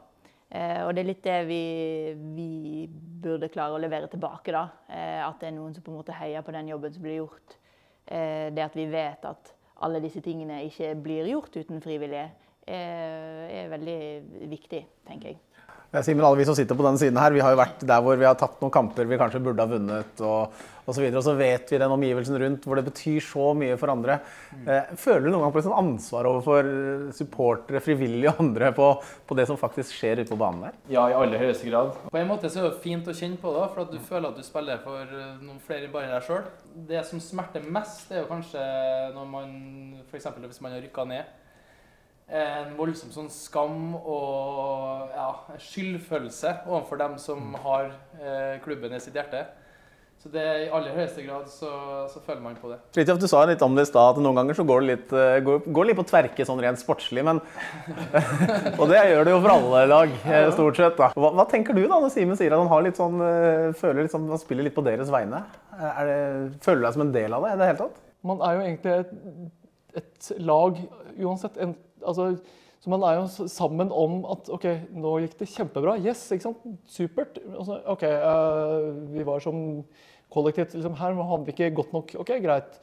Eh, 0.53 0.83
og 0.85 0.93
det 0.93 1.01
er 1.01 1.09
litt 1.09 1.25
det 1.25 1.39
vi, 1.49 1.63
vi, 2.37 2.85
burde 3.23 3.49
klare 3.53 3.77
å 3.77 3.81
levere 3.81 4.11
tilbake. 4.13 4.53
da. 4.53 4.67
Eh, 4.89 5.21
at 5.25 5.41
det 5.41 5.49
er 5.49 5.57
noen 5.57 5.73
som 5.75 5.85
på 5.85 5.93
en 5.93 6.01
måte 6.03 6.17
heier 6.19 6.45
på 6.45 6.53
den 6.53 6.69
jobben 6.69 6.93
som 6.93 7.05
blir 7.05 7.23
gjort. 7.23 7.57
Eh, 8.05 8.51
det 8.53 8.65
at 8.67 8.77
vi 8.77 8.87
vet 8.93 9.25
at 9.29 9.55
alle 9.83 10.03
disse 10.03 10.21
tingene 10.23 10.61
ikke 10.67 10.93
blir 11.03 11.31
gjort 11.31 11.57
uten 11.57 11.83
frivillige, 11.83 12.31
er 12.63 13.67
veldig 13.73 13.97
viktig, 14.47 14.79
tenker 15.09 15.33
jeg. 15.33 15.41
Jeg 15.93 16.07
sier, 16.07 16.17
men 16.17 16.25
alle 16.25 16.41
vi 16.41 16.49
som 16.49 16.57
sitter 16.57 16.77
på 16.79 16.85
denne 16.87 17.01
siden 17.01 17.19
her, 17.21 17.35
vi 17.35 17.43
har 17.45 17.53
jo 17.53 17.61
vært 17.61 17.83
der 17.85 18.05
hvor 18.05 18.17
vi 18.17 18.25
har 18.25 18.37
tatt 18.41 18.63
noen 18.63 18.73
kamper 18.73 19.09
vi 19.09 19.19
kanskje 19.21 19.43
burde 19.45 19.65
ha 19.65 19.69
vunnet. 19.69 20.23
og 20.25 20.55
og 20.83 20.97
så, 20.97 20.99
videre, 20.99 21.21
og 21.21 21.27
så 21.27 21.35
vet 21.39 21.69
vi 21.71 21.79
den 21.79 21.93
omgivelsen 21.95 22.39
rundt 22.43 22.65
hvor 22.67 22.79
det 22.79 22.87
betyr 22.89 23.23
så 23.23 23.53
mye 23.55 23.77
for 23.79 23.93
andre. 23.93 24.17
Eh, 24.67 24.95
føler 24.99 25.29
du 25.29 25.31
noen 25.31 25.45
gang 25.45 25.53
på 25.55 25.61
et 25.61 25.67
sånt 25.69 25.79
ansvar 25.79 26.27
overfor 26.27 26.71
supportere, 27.15 27.83
frivillige 27.85 28.33
og 28.33 28.41
andre 28.43 28.73
på, 28.75 28.89
på, 29.29 29.37
det 29.39 29.47
som 29.51 29.61
faktisk 29.61 29.95
skjer 29.95 30.23
ute 30.23 30.33
på 30.33 30.41
banen 30.41 30.67
der? 30.67 30.81
Ja, 30.91 31.05
i 31.11 31.15
aller 31.15 31.39
høyeste 31.39 31.71
grad. 31.71 31.95
På 32.09 32.19
en 32.19 32.31
måte 32.31 32.51
så 32.51 32.65
er 32.65 32.67
det 32.67 32.83
fint 32.83 33.07
å 33.07 33.15
kjenne 33.15 33.39
på 33.43 33.55
det, 33.55 33.69
for 33.75 33.85
at 33.85 33.95
du 33.95 34.01
føler 34.03 34.33
at 34.33 34.41
du 34.41 34.47
spiller 34.47 34.83
for 34.83 35.07
eh, 35.07 35.37
noen 35.45 35.63
flere 35.63 35.87
enn 35.87 35.95
bare 35.95 36.11
deg 36.17 36.27
sjøl. 36.27 36.51
Det 36.91 37.05
som 37.07 37.23
smerter 37.23 37.71
mest, 37.79 38.11
er 38.11 38.25
jo 38.25 38.31
kanskje 38.33 38.67
når 39.15 39.31
man 39.37 39.55
f.eks. 40.09 40.33
hvis 40.49 40.63
man 40.65 40.75
har 40.75 40.83
rykka 40.83 41.07
ned 41.07 41.39
en 42.33 42.77
voldsom 42.79 43.13
sånn 43.13 43.31
skam 43.33 43.97
og 43.99 45.11
ja, 45.13 45.31
skyldfølelse 45.61 46.63
overfor 46.65 47.01
dem 47.03 47.19
som 47.21 47.43
mm. 47.53 47.59
har 47.65 47.91
eh, 48.21 48.55
klubben 48.65 48.95
i 48.97 49.03
sitt 49.03 49.19
hjerte. 49.19 49.45
Så 50.23 50.31
det 50.31 50.43
i 50.63 50.67
aller 50.71 50.95
høyeste 50.95 51.25
grad 51.27 51.49
så, 51.51 51.69
så 52.07 52.21
føler 52.23 52.39
man 52.45 52.55
på 52.55 52.69
det. 52.71 52.77
Fritjof, 52.95 53.19
du 53.19 53.27
sa 53.27 53.41
litt 53.49 53.63
om 53.67 53.75
det 53.75 53.89
i 53.89 53.89
stad, 53.89 54.13
at 54.15 54.23
noen 54.23 54.39
ganger 54.39 54.55
så 54.55 54.63
går 54.69 54.85
det 54.85 54.91
litt, 54.93 55.15
eh, 55.19 55.39
går, 55.43 55.65
går 55.67 55.89
litt 55.89 55.99
på 55.99 56.05
tverke 56.07 56.47
sånn 56.47 56.63
rent 56.63 56.79
sportslig. 56.79 57.25
Men, 57.27 57.41
og 58.79 58.85
det 58.93 59.01
gjør 59.01 59.27
det 59.27 59.35
jo 59.35 59.41
for 59.41 59.55
alle 59.57 59.83
lag, 59.91 60.15
eh, 60.23 60.47
stort 60.55 60.79
sett. 60.79 60.95
da. 61.01 61.11
Hva, 61.19 61.33
hva 61.35 61.47
tenker 61.51 61.75
du 61.75 61.83
da 61.83 61.99
når 61.99 62.15
Simen 62.15 62.39
sier 62.39 62.55
at 62.55 62.63
han, 62.63 62.71
har 62.71 62.87
litt 62.87 63.03
sånn, 63.03 63.19
eh, 63.27 63.73
føler 63.81 64.07
litt 64.07 64.15
sånn, 64.15 64.31
han 64.31 64.41
spiller 64.45 64.69
litt 64.69 64.79
på 64.79 64.87
deres 64.87 65.11
vegne? 65.11 65.43
Det, 65.75 66.21
føler 66.63 66.85
du 66.85 66.87
deg 66.87 66.97
som 67.01 67.07
en 67.09 67.15
del 67.19 67.35
av 67.35 67.49
det 67.49 67.57
i 67.57 67.59
det 67.59 67.71
hele 67.73 67.83
tatt? 67.83 68.01
Man 68.31 68.47
er 68.47 68.55
jo 68.55 68.65
egentlig 68.69 68.97
et, 69.01 69.15
et 70.05 70.33
lag 70.39 70.79
uansett. 71.19 71.59
En, 71.67 71.75
altså, 72.07 72.33
så 72.83 72.91
man 72.91 73.05
er 73.07 73.21
jo 73.21 73.47
sammen 73.47 73.93
om 73.95 74.25
at 74.33 74.49
OK, 74.51 74.65
nå 74.99 75.19
gikk 75.23 75.37
det 75.39 75.53
kjempebra. 75.53 75.95
Yes, 76.03 76.25
ikke 76.35 76.49
sant? 76.49 76.65
Supert. 76.91 77.39
Altså, 77.53 77.79
OK, 77.93 78.03
uh, 78.03 78.89
vi 79.13 79.27
var 79.29 79.45
som 79.45 79.61
kollektivt 80.33 80.75
liksom, 80.75 80.97
Her 80.99 81.15
hadde 81.15 81.47
vi 81.47 81.55
ikke 81.55 81.71
gått 81.79 81.95
nok. 81.95 82.17
OK, 82.25 82.35
greit. 82.43 82.81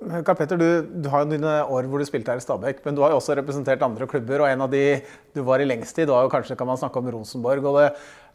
Karl 0.00 0.36
Petter, 0.36 0.56
du, 0.56 0.68
du, 1.04 1.08
har 1.12 1.24
jo 1.24 1.32
dine 1.34 1.56
år 1.68 1.88
hvor 1.88 2.00
du 2.00 2.08
spilte 2.08 2.32
her 2.32 2.40
i 2.40 2.44
Stabæk, 2.44 2.78
men 2.86 2.96
du 2.96 3.02
har 3.04 3.12
jo 3.12 3.18
også 3.20 3.36
representert 3.36 3.82
andre 3.84 4.08
klubber. 4.08 4.44
og 4.44 4.48
En 4.48 4.64
av 4.64 4.72
de 4.72 5.02
du 5.36 5.42
var 5.44 5.60
i 5.60 5.68
lengst 5.68 5.96
tid, 5.96 6.08
var 6.08 6.24
jo 6.24 6.32
kanskje 6.32 6.56
kan 6.56 6.68
man 6.68 6.80
snakke 6.80 7.00
om 7.00 7.10
Rosenborg. 7.12 7.64
og 7.68 7.80
det, 7.80 7.90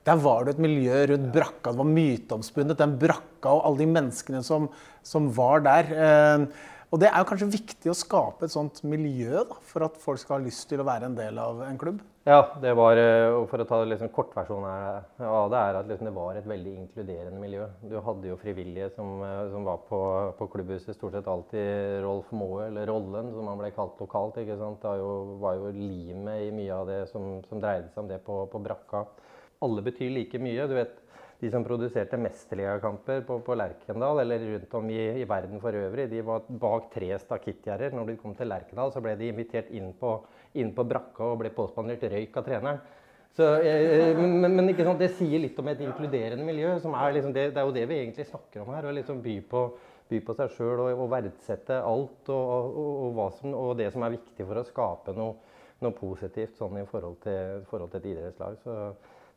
Der 0.06 0.22
var 0.22 0.46
det 0.46 0.56
et 0.56 0.62
miljø 0.62 1.06
rundt 1.10 1.34
brakka. 1.34 1.72
Det 1.72 1.82
var 1.82 1.90
myteomspunnet. 1.90 2.78
Den 2.78 2.98
brakka 3.02 3.50
og 3.50 3.66
alle 3.66 3.82
de 3.82 3.94
menneskene 3.94 4.44
som, 4.46 4.70
som 5.02 5.30
var 5.34 5.66
der. 5.66 5.90
Eh, 5.90 6.46
og 6.92 7.02
det 7.02 7.10
er 7.10 7.22
jo 7.22 7.28
kanskje 7.30 7.54
viktig 7.54 7.92
å 7.92 7.98
skape 7.98 8.46
et 8.46 8.54
sånt 8.54 8.84
miljø 8.88 9.44
da, 9.50 9.58
for 9.70 9.88
at 9.88 9.98
folk 10.02 10.22
skal 10.22 10.38
ha 10.38 10.46
lyst 10.46 10.68
til 10.70 10.84
å 10.84 10.88
være 10.88 11.10
en 11.10 11.18
del 11.18 11.40
av 11.42 11.64
en 11.66 11.80
klubb? 11.82 12.04
Ja, 12.26 12.40
det 12.58 12.72
var, 12.74 12.98
eh, 12.98 13.36
for 13.52 13.62
å 13.62 13.68
ta 13.70 13.84
liksom 13.86 14.10
kortversjonen 14.10 15.26
av 15.30 15.52
det, 15.54 15.60
er 15.60 15.78
at 15.78 15.90
liksom 15.92 16.08
det 16.10 16.14
var 16.16 16.40
et 16.40 16.48
veldig 16.50 16.72
inkluderende 16.74 17.38
miljø. 17.38 17.68
Du 17.86 18.00
hadde 18.02 18.32
jo 18.32 18.38
frivillige 18.42 18.90
som, 18.96 19.22
eh, 19.22 19.52
som 19.54 19.68
var 19.68 19.84
på, 19.90 20.00
på, 20.40 20.48
klubbhuset, 20.56 20.96
stort 20.98 21.14
sett 21.14 21.30
alltid 21.30 22.02
Rolf 22.02 22.32
Moe, 22.34 22.66
eller 22.66 22.90
Rollen, 22.90 23.30
som 23.36 23.46
han 23.52 23.62
ble 23.62 23.70
kalt 23.78 24.02
lokalt. 24.02 24.42
ikke 24.42 24.58
sant? 24.58 24.82
Var 24.82 24.98
jo, 24.98 25.38
var 25.44 25.60
jo 25.62 25.70
limet 25.70 26.48
i 26.48 26.52
mye 26.52 26.74
av 26.74 26.90
det 26.90 27.00
som, 27.14 27.44
som 27.46 27.62
dreide 27.62 27.94
seg 27.94 28.02
om 28.02 28.10
det 28.10 28.24
på, 28.26 28.42
på 28.50 28.64
brakka. 28.72 29.06
Alle 29.62 29.86
betyr 29.86 30.10
like 30.10 30.42
mye. 30.42 30.66
du 30.66 30.74
vet 30.82 31.05
de 31.46 31.52
som 31.54 31.64
produserte 31.66 32.18
mesterligakamper 32.18 33.22
på, 33.28 33.38
på 33.46 33.56
Lerkendal 33.58 34.22
eller 34.24 34.44
rundt 34.50 34.74
om 34.80 34.90
i, 34.90 35.00
i, 35.22 35.26
verden 35.30 35.62
for 35.62 35.78
øvrig, 35.78 36.08
de 36.10 36.24
var 36.26 36.46
bak 36.50 36.90
tre 36.94 37.12
stakittgjerder. 37.22 37.94
Når 37.96 38.12
de 38.12 38.18
kom 38.22 38.36
til 38.38 38.50
Lerkendal, 38.50 38.94
så 38.94 39.04
ble 39.04 39.16
de 39.20 39.30
invitert 39.30 39.70
inn 39.76 39.92
på, 40.00 40.18
inn 40.58 40.74
på 40.76 40.86
brakka 40.90 41.32
og 41.32 41.42
ble 41.44 41.54
påspandert 41.56 42.06
røyk 42.12 42.38
av 42.42 42.48
treneren. 42.48 42.84
Så, 43.36 43.50
eh, 43.68 44.16
men, 44.16 44.48
men 44.56 44.72
det 44.72 45.12
sier 45.18 45.42
litt 45.44 45.58
om 45.60 45.68
et 45.68 45.82
inkluderende 45.84 46.46
miljø. 46.48 46.78
er 46.80 47.18
liksom 47.18 47.34
det, 47.36 47.50
det, 47.52 47.62
er 47.62 47.68
jo 47.68 47.76
det 47.76 47.86
vi 47.92 48.00
egentlig 48.00 48.30
snakker 48.30 48.64
om 48.64 48.72
her. 48.74 48.88
Å 48.88 48.96
liksom 48.96 49.20
by, 49.22 49.36
på, 49.52 49.66
by 50.10 50.22
på 50.26 50.38
seg 50.40 50.56
sjøl 50.56 50.80
og, 50.80 50.94
og, 50.94 51.10
verdsette 51.12 51.82
alt 51.84 52.32
og, 52.32 52.80
og, 53.12 53.20
som, 53.38 53.54
og, 53.54 53.76
det 53.78 53.92
som 53.94 54.08
er 54.08 54.16
viktig 54.16 54.48
for 54.48 54.62
å 54.62 54.66
skape 54.66 55.18
noe 55.18 55.54
noe 55.84 55.92
positivt 55.92 56.56
sånn 56.56 56.80
i 56.80 56.86
forhold 56.88 57.18
til, 57.26 57.66
forhold 57.70 57.92
til 57.92 58.00
et 58.00 58.12
idrettslag. 58.14 58.56
Så, 58.64 58.76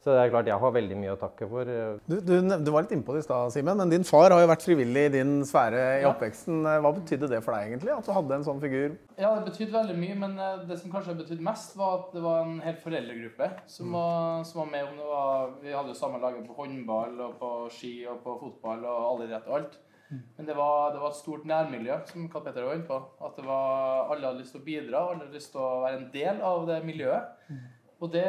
så 0.08 0.14
det 0.16 0.22
er 0.24 0.30
klart 0.32 0.46
jeg 0.48 0.56
har 0.62 0.72
veldig 0.72 0.96
mye 0.96 1.12
å 1.12 1.18
takke 1.20 1.46
for. 1.50 1.68
Du, 2.08 2.14
du, 2.24 2.32
du 2.64 2.70
var 2.72 2.86
litt 2.86 2.94
innpå 2.96 3.12
det 3.12 3.20
i 3.20 3.26
stad, 3.26 3.52
Simen, 3.52 3.76
men 3.76 3.92
din 3.92 4.06
far 4.08 4.32
har 4.32 4.40
jo 4.40 4.48
vært 4.48 4.64
frivillig 4.64 5.02
i 5.10 5.12
din 5.18 5.34
sfære 5.44 5.82
i 5.98 6.02
Ja. 6.06 6.14
oppveksten. 6.14 6.62
Hva 6.64 6.92
betydde 6.96 7.28
det 7.34 7.42
for 7.44 7.52
deg 7.58 7.68
egentlig, 7.74 7.92
at 7.92 8.08
du 8.08 8.12
hadde 8.16 8.38
en 8.38 8.46
sånn 8.48 8.62
figur? 8.64 8.96
Ja, 9.20 9.34
det 9.36 9.50
betydde 9.50 9.76
veldig 9.76 9.98
mye, 10.00 10.16
men 10.24 10.38
eh, 10.40 10.62
det 10.70 10.78
som 10.80 10.90
kanskje 10.94 11.18
betydde 11.20 11.44
mest, 11.44 11.76
var 11.76 11.98
at 11.98 12.14
det 12.16 12.22
var 12.24 12.40
en 12.46 12.56
hel 12.64 12.80
foreldregruppe 12.80 13.50
som 13.68 13.92
var, 13.92 14.44
som 14.48 14.62
var 14.64 14.70
med. 14.72 14.88
om 14.88 14.96
det 15.02 15.10
var, 15.12 15.52
Vi 15.66 15.76
hadde 15.76 15.92
jo 15.92 16.00
samme 16.00 16.22
laget 16.24 16.48
på 16.48 16.56
håndball 16.62 17.20
og 17.28 17.36
på 17.42 17.52
ski 17.76 17.92
og 18.08 18.22
på 18.24 18.38
fotball 18.40 18.88
og 18.88 19.04
all 19.12 19.26
idrett 19.28 19.46
og 19.52 19.58
alt. 19.60 19.76
Men 20.38 20.46
det 20.48 20.54
var, 20.56 20.94
det 20.94 21.00
var 21.02 21.10
et 21.12 21.18
stort 21.18 21.42
nærmiljø, 21.44 21.98
som 22.08 22.30
Karl 22.32 22.46
Petter 22.46 22.64
var 22.64 22.78
inne 22.78 22.86
på. 22.88 22.96
At 23.26 23.34
det 23.36 23.42
var, 23.44 24.08
alle 24.14 24.24
hadde 24.30 24.40
lyst 24.40 24.54
til 24.56 24.62
å 24.62 24.64
bidra, 24.64 25.02
alle 25.10 25.26
hadde 25.26 25.36
lyst 25.36 25.50
til 25.52 25.60
å 25.60 25.82
være 25.82 25.98
en 25.98 26.06
del 26.14 26.40
av 26.48 26.62
det 26.70 26.78
miljøet. 26.88 27.34
Og 27.98 28.12
det 28.14 28.28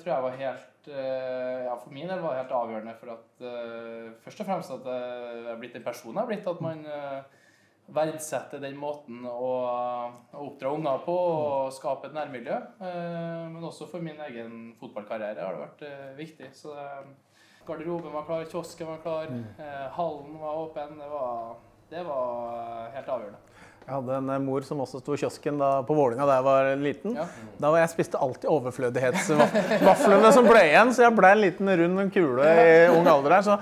tror 0.00 0.08
jeg 0.08 0.24
var 0.24 0.38
helt 0.40 0.88
eh, 0.88 1.58
Ja, 1.66 1.74
for 1.76 1.92
min 1.92 2.08
del 2.08 2.22
var 2.22 2.32
det 2.32 2.42
helt 2.44 2.54
avgjørende 2.56 2.94
for 2.96 3.12
at 3.12 3.42
eh, 3.44 4.06
Først 4.24 4.40
og 4.40 4.48
fremst 4.48 4.72
at 4.78 4.88
jeg 4.88 5.42
er 5.52 5.60
blitt 5.60 5.76
den 5.76 5.84
personen 5.84 6.20
jeg 6.20 6.24
er 6.24 6.30
blitt. 6.30 6.48
At 6.48 6.62
man 6.64 6.80
eh, 6.88 7.42
verdsetter 7.92 8.62
den 8.62 8.78
måten 8.80 9.26
å, 9.28 9.50
å 10.32 10.46
oppdra 10.46 10.72
unger 10.72 11.02
på 11.04 11.18
og 11.18 11.74
skape 11.76 12.08
et 12.08 12.16
nærmiljø. 12.16 12.54
Men 12.78 13.66
også 13.66 13.88
for 13.90 14.00
min 14.00 14.20
egen 14.30 14.70
fotballkarriere 14.80 15.44
har 15.44 15.58
det 15.58 15.64
vært 15.66 16.16
viktig. 16.16 16.52
Så 16.56 16.72
garderoben 17.66 18.12
var 18.12 18.24
klar, 18.24 18.44
kiosken 18.50 18.86
var 18.86 19.02
klar, 19.02 19.26
eh, 19.58 19.90
hallen 19.90 20.38
var 20.38 20.54
åpen. 20.64 20.98
Det 20.98 21.08
var, 21.08 21.56
det 21.90 22.04
var 22.06 22.90
helt 22.94 23.08
avgjørende. 23.08 23.38
Jeg 23.82 23.94
hadde 23.96 24.18
en 24.18 24.30
eh, 24.34 24.42
mor 24.42 24.64
som 24.66 24.80
også 24.84 25.00
sto 25.02 25.16
i 25.16 25.20
kiosken 25.20 25.58
da, 25.60 25.70
på 25.86 25.96
Vålinga 25.96 26.26
da 26.28 26.38
jeg 26.38 26.46
var 26.46 26.70
liten. 26.80 27.16
Ja. 27.18 27.26
Da 27.62 27.72
var 27.74 27.82
jeg 27.82 27.92
spiste 27.92 28.20
alltid 28.22 28.50
overflødighetsvaflene 28.52 30.32
som 30.34 30.46
ble 30.48 30.62
igjen, 30.68 30.92
så 30.94 31.06
jeg 31.06 31.16
ble 31.18 31.32
en 31.34 31.42
liten 31.42 31.72
rund 31.82 32.12
kule 32.14 32.46
i 32.46 32.76
ung 32.92 33.08
alder 33.10 33.36
her. 33.36 33.46
Så. 33.46 33.56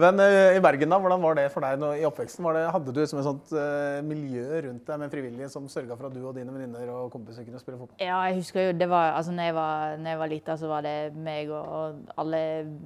Men 0.00 0.20
eh, 0.24 0.56
i 0.56 0.62
Bergen, 0.64 0.92
da, 0.92 1.00
hvordan 1.02 1.22
var 1.22 1.38
det 1.38 1.46
for 1.54 1.66
deg 1.66 1.80
nå, 1.82 1.92
i 2.00 2.06
oppveksten? 2.08 2.44
Var 2.46 2.58
det, 2.58 2.64
hadde 2.76 2.94
du 2.94 3.00
liksom 3.02 3.20
et 3.20 3.28
sånt 3.28 3.52
uh, 3.56 4.00
miljø 4.06 4.62
rundt 4.68 4.88
deg 4.88 5.02
med 5.02 5.12
frivillige 5.12 5.50
som 5.52 5.68
sørga 5.72 5.96
for 5.96 6.08
at 6.08 6.16
du 6.16 6.22
og 6.24 6.34
dine 6.36 6.54
venninner 6.54 6.90
og 6.94 7.10
kompiser 7.12 7.46
kunne 7.46 7.60
spille 7.62 7.78
fotball? 7.80 8.00
Ja, 8.00 8.18
jeg 8.30 8.40
husker 8.40 8.68
jo 8.70 8.74
det 8.76 8.88
var, 8.90 9.12
altså 9.18 9.34
når 9.36 9.50
jeg 9.50 9.58
var, 9.58 9.96
når 10.00 10.12
jeg 10.12 10.22
var 10.22 10.32
lita, 10.32 10.58
så 10.60 10.70
var 10.70 10.86
det 10.86 10.96
meg 11.16 11.52
og, 11.52 11.76
og 11.78 12.18
alle 12.24 12.40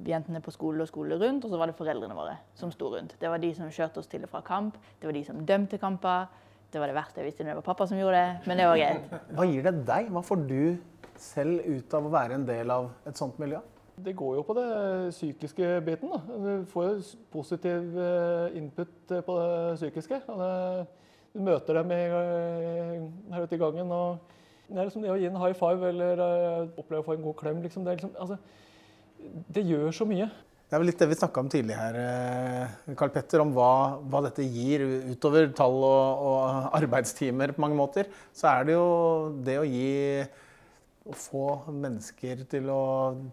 jentene 0.07 0.43
på 0.43 0.53
skole 0.55 0.85
og 0.85 0.91
skole 0.91 1.19
rundt, 1.21 1.45
og 1.45 1.53
så 1.53 1.61
var 1.61 1.71
det 1.71 1.79
foreldrene 1.79 2.17
våre 2.17 2.37
som 2.57 2.71
sto 2.73 2.91
rundt. 2.93 3.17
Det 3.21 3.31
var 3.31 3.41
de 3.41 3.53
som 3.57 3.71
kjørte 3.71 4.01
oss 4.01 4.11
til 4.11 4.25
og 4.27 4.31
fra 4.31 4.43
kamp, 4.45 4.77
det 4.99 5.09
var 5.09 5.17
de 5.17 5.25
som 5.27 5.43
dømte 5.47 5.79
kamper. 5.81 6.29
Det 6.71 6.79
var 6.79 6.87
det 6.87 6.95
verste 6.95 7.19
jeg 7.19 7.27
visste 7.27 7.43
det 7.43 7.57
var 7.57 7.65
pappa 7.65 7.87
som 7.89 7.99
gjorde 7.99 8.19
det, 8.19 8.47
men 8.47 8.59
det 8.61 8.69
var 8.69 8.79
greit. 8.79 9.13
Hva 9.35 9.47
gir 9.49 9.65
det 9.67 9.73
deg? 9.89 10.07
Hva 10.15 10.23
får 10.23 10.45
du 10.47 10.63
selv 11.19 11.67
ut 11.67 11.93
av 11.97 12.07
å 12.07 12.11
være 12.13 12.37
en 12.37 12.47
del 12.47 12.71
av 12.71 12.87
et 13.09 13.19
sånt 13.19 13.39
miljø? 13.41 13.59
Det 14.01 14.13
går 14.17 14.37
jo 14.39 14.43
på 14.47 14.55
det 14.57 14.67
psykiske 15.11 15.71
biten. 15.85 16.09
da. 16.09 16.21
Du 16.41 16.65
får 16.71 16.87
jo 16.87 16.93
positiv 17.33 17.97
eh, 17.99 18.57
input 18.57 19.11
eh, 19.11 19.23
på 19.27 19.35
det 19.37 19.75
psykiske. 19.81 20.21
Du 21.33 21.39
møter 21.43 21.77
dem 21.77 21.91
her 21.91 23.43
ute 23.43 23.55
i 23.55 23.59
gangen. 23.61 23.91
og 23.91 24.17
Det 24.67 24.79
er 24.79 24.87
liksom 24.87 25.03
det 25.03 25.11
å 25.11 25.19
gi 25.19 25.27
en 25.29 25.41
high 25.43 25.57
five 25.57 25.91
eller 25.91 26.23
eh, 26.23 26.71
oppleve 26.79 27.03
å 27.03 27.07
få 27.09 27.17
en 27.17 27.27
god 27.27 27.37
klem. 27.43 27.61
Liksom, 27.61 27.85
det, 27.85 27.91
er 27.91 27.99
liksom, 27.99 28.15
altså, 28.15 28.37
det 29.53 29.67
gjør 29.67 29.91
så 29.91 30.07
mye. 30.07 30.29
Det 30.71 30.77
er 30.77 30.79
vel 30.79 30.87
litt 30.87 31.01
det 31.03 31.09
vi 31.11 31.15
snakka 31.19 31.41
om 31.43 31.49
tidlig 31.51 31.75
her, 31.75 31.95
eh, 31.99 32.93
Karl 32.95 33.09
Petter, 33.11 33.41
om 33.43 33.49
hva, 33.51 33.97
hva 34.07 34.21
dette 34.23 34.45
gir 34.47 34.85
utover 35.11 35.49
tall 35.51 35.75
og, 35.83 36.21
og 36.29 36.77
arbeidstimer 36.77 37.51
på 37.51 37.59
mange 37.59 37.75
måter. 37.75 38.07
Så 38.31 38.47
er 38.47 38.69
det 38.69 38.77
jo 38.77 38.85
det 39.43 39.57
å 39.59 39.67
gi 39.67 40.23
Å 41.11 41.15
få 41.17 41.45
mennesker 41.73 42.43
til 42.45 42.67
å 42.69 42.81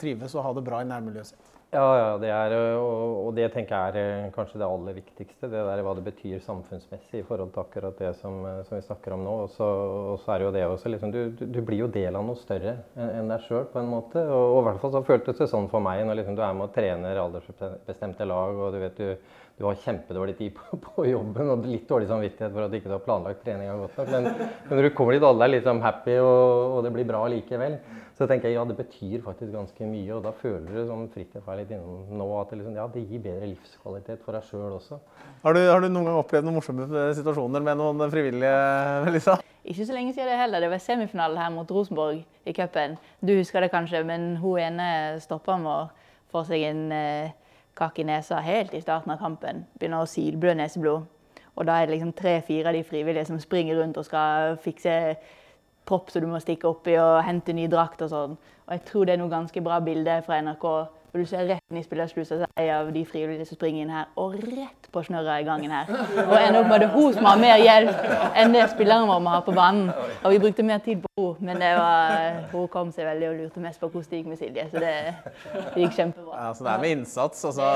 trives 0.00 0.35
og 0.35 0.47
ha 0.47 0.52
det 0.57 0.62
bra 0.66 0.80
i 0.80 0.87
nærmiljøet 0.88 1.30
sitt. 1.30 1.57
Ja, 1.68 1.88
ja, 1.98 2.12
det 2.16 2.28
er, 2.32 2.52
og, 2.80 3.26
og 3.26 3.34
det 3.37 3.50
tenker 3.52 3.76
jeg 3.76 3.92
er 3.92 4.22
eh, 4.25 4.28
kanskje 4.32 4.56
det 4.56 4.64
aller 4.64 4.94
viktigste. 4.96 5.50
Det 5.52 5.64
der 5.66 5.82
hva 5.84 5.92
det 5.98 6.04
betyr 6.06 6.40
samfunnsmessig 6.40 7.20
i 7.20 7.26
forhold 7.28 7.50
til 7.52 7.60
akkurat 7.60 7.98
det 8.00 8.14
som, 8.22 8.38
eh, 8.48 8.62
som 8.64 8.78
vi 8.78 8.87
snakker 8.87 9.12
om 9.12 9.26
nå. 9.26 9.34
Og 9.44 9.50
så, 9.52 10.30
er 10.32 10.46
jo 10.46 10.54
det 10.54 10.62
også 10.64 10.88
liksom, 10.94 11.12
du, 11.12 11.44
du, 11.44 11.60
blir 11.60 11.82
jo 11.82 11.90
del 11.92 12.16
av 12.16 12.25
noe 12.25 12.40
større 12.40 12.78
enn 12.96 13.28
deg 13.28 13.44
sjøl 13.44 13.68
på 13.68 13.82
en 13.82 13.92
måte. 13.92 14.22
Og, 14.25 14.54
og 14.54 14.62
i 14.62 14.64
hvert 14.70 14.80
fall 14.80 14.94
så 14.96 15.04
føltes 15.10 15.42
det 15.42 15.50
sånn 15.52 15.68
for 15.68 15.84
meg 15.84 16.06
når 16.08 16.22
liksom, 16.22 16.40
du 16.40 16.42
er 16.46 16.56
med 16.56 16.70
og 16.70 16.72
trener 16.78 17.20
aldersbestemte 17.26 18.30
lag, 18.32 18.64
og 18.64 18.72
du 18.72 18.80
vet 18.87 19.04
du, 19.04 19.37
du 19.60 19.68
har 19.68 19.80
kjempedårlig 19.84 20.38
tid 20.40 20.56
på, 20.56 20.80
på 20.88 21.08
jobben 21.10 21.52
og 21.52 21.68
litt 21.68 21.84
dårlig 21.92 22.08
samvittighet 22.08 22.56
for 22.56 22.64
at 22.64 22.72
du 22.72 22.80
ikke 22.80 22.96
har 22.96 23.04
planlagt 23.04 23.44
treninga 23.44 23.76
godt 23.84 24.00
nok. 24.00 24.12
Men, 24.16 24.32
men 24.70 24.72
når 24.72 24.88
du 24.88 24.94
kommer 24.96 25.20
dit 25.20 25.32
alle 25.34 25.44
er 25.44 25.58
litt 25.58 25.68
sånn 25.68 25.84
happy 25.84 26.16
og, 26.16 26.78
og 26.78 26.84
det 26.88 26.96
blir 26.96 27.12
bra 27.12 27.26
likevel, 27.28 27.76
så 28.18 28.26
tenker 28.26 28.50
jeg 28.50 28.56
ja, 28.56 28.64
det 28.66 28.75
betyr 28.75 29.20
faktisk 29.22 29.52
ganske 29.54 29.87
mye. 29.87 30.10
Og 30.16 30.25
da 30.25 30.32
føler 30.34 30.66
du, 30.66 30.78
som 30.88 31.04
Fridtjof 31.12 31.46
er 31.52 31.60
litt 31.60 31.70
innom 31.75 32.08
nå, 32.18 32.26
at 32.40 32.50
det, 32.50 32.58
liksom, 32.58 32.75
ja, 32.75 32.87
det 32.90 33.04
gir 33.06 33.22
bedre 33.22 33.50
livskvalitet 33.52 34.25
for 34.25 34.34
deg 34.34 34.48
sjøl 34.48 34.75
også. 34.75 34.98
Har 35.44 35.54
du, 35.54 35.60
har 35.62 35.84
du 35.84 35.87
noen 35.87 36.10
gang 36.10 36.18
opplevd 36.18 36.48
noen 36.48 36.58
morsomme 36.58 36.88
situasjoner 37.14 37.62
med 37.62 37.78
noen 37.78 38.02
frivillige, 38.10 38.56
Melissa? 39.06 39.38
Ikke 39.62 39.87
så 39.87 39.94
lenge 39.94 40.16
siden 40.16 40.32
det 40.32 40.40
heller. 40.40 40.64
Det 40.64 40.72
var 40.72 40.82
semifinale 40.82 41.38
her 41.38 41.54
mot 41.54 41.70
Rosenborg 41.70 42.25
i 42.42 42.56
cupen. 42.56 42.98
Du 43.22 43.37
husker 43.37 43.62
det 43.62 43.70
kanskje, 43.70 44.02
men 44.08 44.32
hun 44.42 44.58
ene 44.64 44.88
stoppa 45.22 45.60
med 45.62 45.70
å 45.70 46.32
få 46.32 46.42
seg 46.48 46.66
en 46.72 46.82
eh, 46.94 47.37
kakk 47.78 48.02
i 48.02 48.08
nesa 48.08 48.42
helt 48.42 48.75
i 48.75 48.82
starten 48.82 49.14
av 49.14 49.22
kampen. 49.22 49.62
Begynner 49.78 50.02
å 50.02 50.10
silblø 50.10 50.58
neseblod. 50.58 51.06
Og 51.58 51.66
da 51.66 51.78
er 51.78 51.87
det 51.87 51.96
liksom 51.96 52.14
tre-fire 52.18 52.70
av 52.70 52.75
de 52.75 52.84
frivillige 52.87 53.30
som 53.30 53.38
springer 53.42 53.78
rundt 53.78 53.98
og 53.98 54.06
skal 54.06 54.58
fikse 54.62 54.94
propp 55.88 56.12
som 56.12 56.23
du 56.23 56.28
må 56.30 56.40
stikke 56.42 56.68
oppi 56.68 56.99
og 57.00 57.23
hente 57.26 57.54
ny 57.57 57.66
drakt 57.73 58.04
og 58.04 58.12
sånn. 58.12 58.37
Og 58.68 58.75
jeg 58.76 58.85
tror 58.90 59.09
det 59.09 59.16
er 59.16 59.23
noe 59.23 59.33
ganske 59.33 59.62
bra 59.64 59.80
bilde 59.85 60.21
fra 60.26 60.40
NRK. 60.45 60.66
For 61.08 61.22
du 61.22 61.28
ser 61.28 61.46
rett 61.48 61.64
inn 61.72 61.78
i 61.80 61.84
spillerslusa 61.84 62.36
så 62.42 62.46
er 62.60 62.66
en 62.68 62.74
av 62.82 62.90
de 62.92 63.02
frivillige 63.08 63.46
som 63.48 63.56
springer 63.56 63.86
inn 63.86 63.92
her, 63.92 64.10
og 64.20 64.34
rett 64.42 64.88
på 64.92 65.02
snørra 65.06 65.38
i 65.40 65.46
gangen 65.46 65.72
her. 65.72 65.88
Og 65.88 66.34
ender 66.36 66.60
opp 66.60 66.68
med 66.68 66.74
at 66.76 66.82
det 66.82 66.88
er 66.88 66.94
hun 66.94 67.14
som 67.16 67.28
har 67.28 67.40
mer 67.40 67.62
hjelp 67.62 68.02
enn 68.42 68.52
det 68.52 68.66
spilleren 68.74 69.08
vår 69.08 69.22
må 69.24 69.32
ha 69.32 69.40
på 69.46 69.54
banen. 69.56 69.88
Og 70.22 70.34
vi 70.34 70.40
brukte 70.42 70.66
mer 70.68 70.82
tid 70.84 71.00
på 71.04 71.08
henne, 71.16 71.48
men 71.48 71.62
det 71.62 71.70
var, 71.78 72.42
hun 72.52 72.68
kom 72.72 72.92
seg 72.94 73.08
veldig 73.08 73.30
og 73.30 73.38
lurte 73.40 73.62
mest 73.64 73.80
på 73.80 73.88
hvordan 73.88 74.10
det 74.10 74.20
gikk 74.20 74.28
med 74.30 74.40
Silje. 74.42 74.66
Så 74.70 74.82
det, 74.84 74.92
det 75.74 75.82
gikk 75.86 75.96
kjempebra. 75.96 76.36
Ja, 76.36 76.52
så 76.54 76.66
det 76.66 76.74
er 76.74 76.84
med 76.84 76.94
innsats, 76.98 77.44
altså 77.48 77.70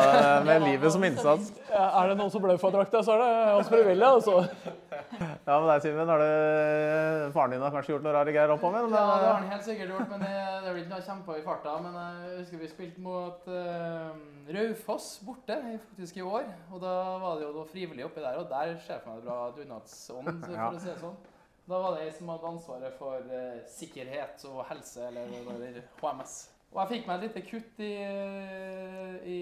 med 0.46 0.66
livet 0.68 0.94
som 0.94 1.08
innsats. 1.08 1.50
Ja, 1.72 1.88
Er 2.02 2.12
det 2.12 2.18
noen 2.20 2.32
som 2.34 2.44
bløfferdrakta, 2.44 3.02
så 3.06 3.16
er 3.16 3.24
det 3.24 3.32
oss 3.56 3.72
frivillige. 3.72 4.12
altså. 4.12 4.44
Ja, 4.92 5.56
med 5.58 5.68
deg, 5.72 5.82
Simen, 5.82 6.08
har 6.08 6.20
du 6.22 7.32
Faren 7.34 7.52
din 7.54 7.64
har 7.64 7.72
kanskje 7.74 7.94
gjort 7.94 8.04
noe 8.06 8.14
rare 8.14 8.32
greier 8.34 8.52
med? 8.52 8.92
Ja, 8.92 9.04
det 9.22 9.26
har 9.26 9.40
han 9.40 9.50
helt 9.50 9.66
sikkert 9.66 9.90
gjort, 9.94 10.08
men 10.12 10.22
det, 10.22 10.36
det 10.64 10.72
blir 10.74 10.84
ikke 10.84 10.92
noe 10.92 11.00
jeg 11.02 11.08
kommer 11.08 11.40
i 11.40 11.44
farta. 11.46 11.74
Men 11.82 11.96
jeg 11.98 12.38
husker 12.42 12.62
vi 12.62 12.70
spilte 12.70 13.02
mot 13.02 13.21
uh, 13.48 14.14
Raufoss 14.52 15.18
borte 15.26 15.56
faktisk 15.88 16.16
i 16.20 16.24
år. 16.26 16.48
Og 16.72 16.80
da 16.82 16.94
var 17.22 17.36
det 17.38 17.46
jo 17.46 17.52
noe 17.56 17.68
frivillig 17.70 18.04
oppi 18.06 18.20
der, 18.24 18.38
og 18.42 18.48
der 18.50 18.74
ser 18.82 18.96
jeg 18.98 19.04
for 19.04 19.12
meg 19.12 19.20
det 19.22 19.28
bra 19.28 19.50
dugnadsånd, 19.56 20.32
for 20.46 20.56
Ja. 20.56 20.70
å 20.70 20.80
si 20.80 20.90
det 20.90 20.98
sånn. 21.02 21.20
Da 21.68 21.78
var 21.78 21.94
det 21.94 22.06
ei 22.08 22.14
som 22.16 22.28
hadde 22.32 22.48
ansvaret 22.50 22.96
for 22.98 23.28
uh, 23.30 23.60
sikkerhet 23.70 24.42
og 24.50 24.64
helse, 24.70 25.06
eller, 25.08 25.30
eller 25.44 25.82
HMS. 26.02 26.34
Og 26.72 26.78
jeg 26.80 26.88
fikk 26.94 27.06
meg 27.06 27.18
et 27.18 27.24
lite 27.28 27.40
kutt 27.50 27.80
i, 27.84 27.90
i, 29.28 29.38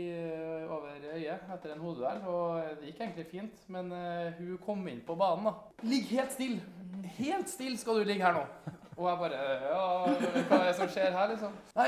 over 0.67 0.97
øyet 1.15 1.45
etter 1.55 1.73
en 1.77 1.83
hodeduell, 1.85 2.23
og 2.27 2.81
det 2.81 2.91
gikk 2.91 3.03
egentlig 3.05 3.27
fint. 3.31 3.61
Men 3.71 3.93
uh, 3.95 4.33
hun 4.39 4.57
kom 4.65 4.83
inn 4.91 5.03
på 5.07 5.15
banen, 5.19 5.47
da. 5.47 5.55
Ligg 5.87 6.11
helt 6.11 6.35
stille! 6.35 6.61
Helt 7.21 7.49
stille 7.51 7.79
skal 7.81 8.01
du 8.01 8.05
ligge 8.09 8.25
her 8.27 8.35
nå. 8.37 8.43
Og 8.99 9.07
jeg 9.09 9.21
bare 9.23 9.45
Ja, 9.63 9.85
hva 10.51 10.59
er 10.59 10.67
det 10.67 10.75
som 10.77 10.91
skjer 10.93 11.15
her, 11.15 11.31
liksom? 11.33 11.55
Nei, 11.79 11.87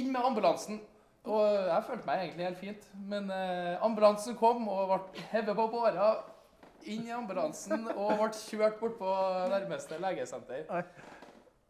inn 0.00 0.08
med 0.12 0.24
ambulansen. 0.24 0.80
Og 1.24 1.42
jeg 1.68 1.84
følte 1.86 2.06
meg 2.08 2.24
egentlig 2.24 2.46
helt 2.48 2.58
fint. 2.58 2.86
Men 3.08 3.30
eh, 3.30 3.84
ambulansen 3.84 4.36
kom 4.38 4.68
og 4.68 4.90
ble 4.90 5.26
hevet 5.32 5.56
på 5.58 5.68
båra. 5.70 6.12
Inn 6.90 7.06
i 7.06 7.14
ambulansen 7.14 7.86
og 7.94 8.16
ble 8.18 8.32
kjørt 8.34 8.80
bort 8.80 8.98
på 8.98 9.16
nærmeste 9.52 10.00
legesenter. 10.02 10.66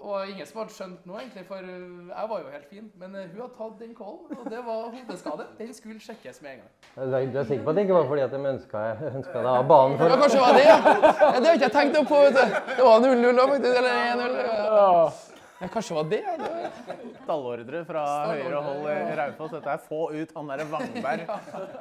Og 0.02 0.30
ingen 0.30 0.46
som 0.46 0.58
hadde 0.58 0.74
skjønt 0.74 1.04
noe, 1.06 1.20
egentlig, 1.20 1.44
for 1.46 1.62
uh, 1.62 2.08
jeg 2.10 2.30
var 2.30 2.40
jo 2.42 2.48
helt 2.50 2.70
fin. 2.70 2.86
Men 2.98 3.12
uh, 3.14 3.20
hun 3.22 3.42
hadde 3.44 3.54
tatt 3.54 3.76
den 3.78 3.92
callen, 3.94 4.32
og 4.34 4.48
det 4.50 4.62
var 4.66 4.88
hodeskade. 4.88 5.44
Den 5.60 5.70
skulle 5.76 6.02
sjekkes 6.02 6.40
med 6.42 6.56
en 6.56 6.64
gang. 6.64 6.72
Du 6.96 7.02
er, 7.04 7.28
du 7.30 7.38
er 7.38 7.46
sikker 7.46 7.62
på 7.68 7.70
at 7.70 7.78
det 7.78 7.84
ikke 7.86 7.98
var 8.00 8.08
fordi 8.10 8.24
at 8.24 8.34
de 8.34 8.40
ønska, 8.50 8.82
deg 9.36 9.50
av 9.52 9.68
banen? 9.70 9.94
for? 10.00 10.10
Ja, 10.10 10.16
kanskje 10.24 10.40
det 10.40 10.46
var 10.46 10.58
det, 10.58 10.64
ja. 10.66 10.80
det 11.36 11.46
har 11.46 11.60
ikke 11.60 11.68
jeg 11.68 11.76
tenkt 11.76 12.00
på. 12.10 12.24
vet 12.24 12.40
du. 12.40 12.58
Det 12.72 12.88
var 12.88 13.06
0-0 13.06 13.38
da, 13.38 13.46
faktisk. 13.52 13.78
Eller 13.82 13.94
1-0. 14.16 15.38
Ja. 15.62 15.68
Kanskje 15.70 15.94
det 15.94 16.00
var 16.00 16.10
det. 16.10 16.20
det 16.42 16.50
var... 16.50 17.16
Stallordre 17.22 17.84
fra 17.86 18.04
høyre 18.32 18.62
hold 18.66 18.86
i 18.90 19.16
Raufoss. 19.20 19.54
Dette 19.54 19.76
er 19.76 19.82
få 19.86 20.02
ut 20.10 20.36
han 20.36 20.52
derre 20.52 20.68
Wangberg. 20.72 21.26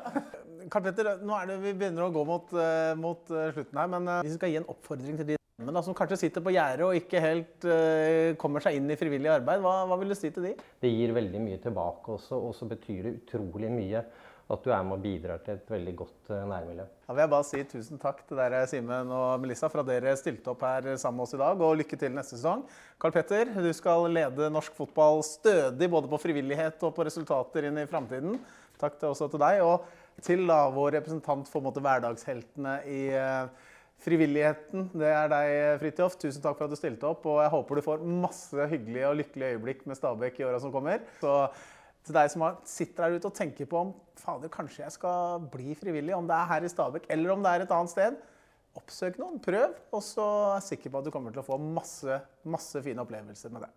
Karl 0.71 0.85
Petter, 0.85 1.13
nå 1.25 1.35
er 1.35 1.49
det, 1.49 1.59
vi 1.63 1.73
begynner 1.73 2.05
å 2.05 2.13
gå 2.13 2.23
mot, 2.27 2.51
eh, 2.53 2.93
mot 2.99 3.31
eh, 3.33 3.49
slutten 3.55 3.79
her, 3.81 3.89
men 3.91 4.05
eh, 4.07 4.19
hvis 4.23 4.35
vi 4.35 4.39
skal 4.39 4.51
gi 4.53 4.59
en 4.61 4.67
oppfordring 4.71 5.17
til 5.19 5.31
de 5.33 5.37
men 5.61 5.75
da, 5.77 5.81
som 5.85 5.93
kanskje 5.93 6.17
sitter 6.23 6.41
på 6.41 6.53
gjerdet 6.55 6.85
og 6.87 6.95
ikke 6.97 7.19
helt 7.21 7.65
uh, 7.69 8.31
kommer 8.41 8.63
seg 8.63 8.79
inn 8.79 8.87
i 8.89 8.95
frivillig 8.97 9.29
arbeid, 9.29 9.61
hva, 9.61 9.83
hva 9.85 9.97
vil 10.01 10.09
du 10.09 10.15
si 10.17 10.31
til 10.33 10.47
de? 10.47 10.55
det 10.81 10.89
gir 10.89 11.13
veldig 11.13 11.41
mye 11.43 11.59
tilbake 11.61 12.15
også, 12.15 12.39
og 12.47 12.55
så 12.57 12.65
betyr 12.71 13.03
det 13.05 13.11
utrolig 13.19 13.69
mye 13.69 14.01
at 14.51 14.65
du 14.65 14.71
er 14.73 14.83
med 14.83 14.97
og 14.97 15.03
bidrar 15.03 15.41
til 15.45 15.55
et 15.57 15.71
veldig 15.71 15.93
godt 16.01 16.31
eh, 16.33 16.43
nærmiljø. 16.49 16.85
Da 17.05 17.15
vil 17.15 17.23
jeg 17.23 17.31
bare 17.33 17.47
si 17.47 17.61
tusen 17.71 18.01
takk 18.01 18.21
til 18.27 18.39
dere, 18.39 18.61
Simen 18.69 19.13
og 19.15 19.41
Melissa, 19.43 19.69
for 19.71 19.83
at 19.83 19.89
dere 19.89 20.15
stilte 20.19 20.51
opp 20.51 20.65
her 20.67 20.89
sammen 21.01 21.21
med 21.21 21.27
oss 21.27 21.35
i 21.37 21.41
dag. 21.41 21.63
Og 21.67 21.79
lykke 21.79 21.99
til 21.99 22.13
neste 22.15 22.37
sesong. 22.37 22.65
Karl 23.01 23.15
Petter, 23.15 23.53
du 23.55 23.71
skal 23.75 24.07
lede 24.11 24.51
norsk 24.53 24.75
fotball 24.77 25.23
stødig 25.27 25.89
både 25.91 26.11
på 26.11 26.21
frivillighet 26.21 26.83
og 26.87 26.95
på 26.97 27.07
resultater 27.07 27.69
inn 27.69 27.81
i 27.81 27.87
framtiden. 27.89 28.39
Takk 28.81 28.99
til 28.99 29.11
også 29.13 29.29
til 29.31 29.43
deg. 29.43 29.63
Og 29.65 30.21
til 30.25 30.45
da, 30.49 30.63
vår 30.73 30.97
representant 30.99 31.49
for 31.49 31.63
måte, 31.65 31.81
hverdagsheltene 31.83 32.77
i 32.91 33.01
uh, 33.15 33.69
frivilligheten. 34.03 34.89
Det 34.97 35.11
er 35.11 35.29
deg, 35.31 35.57
Fridtjof. 35.81 36.17
Tusen 36.21 36.43
takk 36.43 36.57
for 36.57 36.67
at 36.67 36.73
du 36.73 36.79
stilte 36.79 37.07
opp. 37.09 37.25
Og 37.29 37.41
jeg 37.43 37.53
håper 37.55 37.77
du 37.77 37.85
får 37.85 38.07
masse 38.25 38.71
hyggelige 38.73 39.09
og 39.09 39.19
lykkelige 39.21 39.55
øyeblikk 39.55 39.85
med 39.89 39.99
Stabæk 39.99 40.41
i 40.41 40.47
åra 40.49 40.59
som 40.61 40.73
kommer. 40.73 41.03
Så 41.21 41.35
til 42.05 42.17
deg 42.17 42.31
som 42.33 42.45
sitter 42.67 43.05
der 43.05 43.17
ute 43.17 43.29
og 43.29 43.37
tenker 43.37 43.69
på 43.69 43.79
om 43.79 43.93
fader, 44.19 44.51
kanskje 44.53 44.83
jeg 44.85 44.95
skal 44.95 45.45
bli 45.53 45.75
frivillig, 45.77 46.15
om 46.17 46.27
det 46.29 46.37
er 46.37 46.49
her 46.49 46.65
i 46.65 46.71
Stabekk 46.71 47.07
eller 47.13 47.33
om 47.33 47.45
det 47.45 47.53
er 47.53 47.65
et 47.65 47.75
annet 47.75 47.93
sted, 47.93 48.17
oppsøk 48.79 49.19
noen, 49.19 49.39
prøv, 49.43 49.75
og 49.91 50.03
så 50.05 50.25
er 50.25 50.57
jeg 50.59 50.67
sikker 50.71 50.93
på 50.93 51.01
at 51.01 51.07
du 51.07 51.13
kommer 51.13 51.33
til 51.35 51.43
å 51.43 51.47
få 51.47 51.59
masse, 51.61 52.21
masse 52.47 52.81
fine 52.85 53.03
opplevelser 53.03 53.53
med 53.53 53.65
det. 53.65 53.71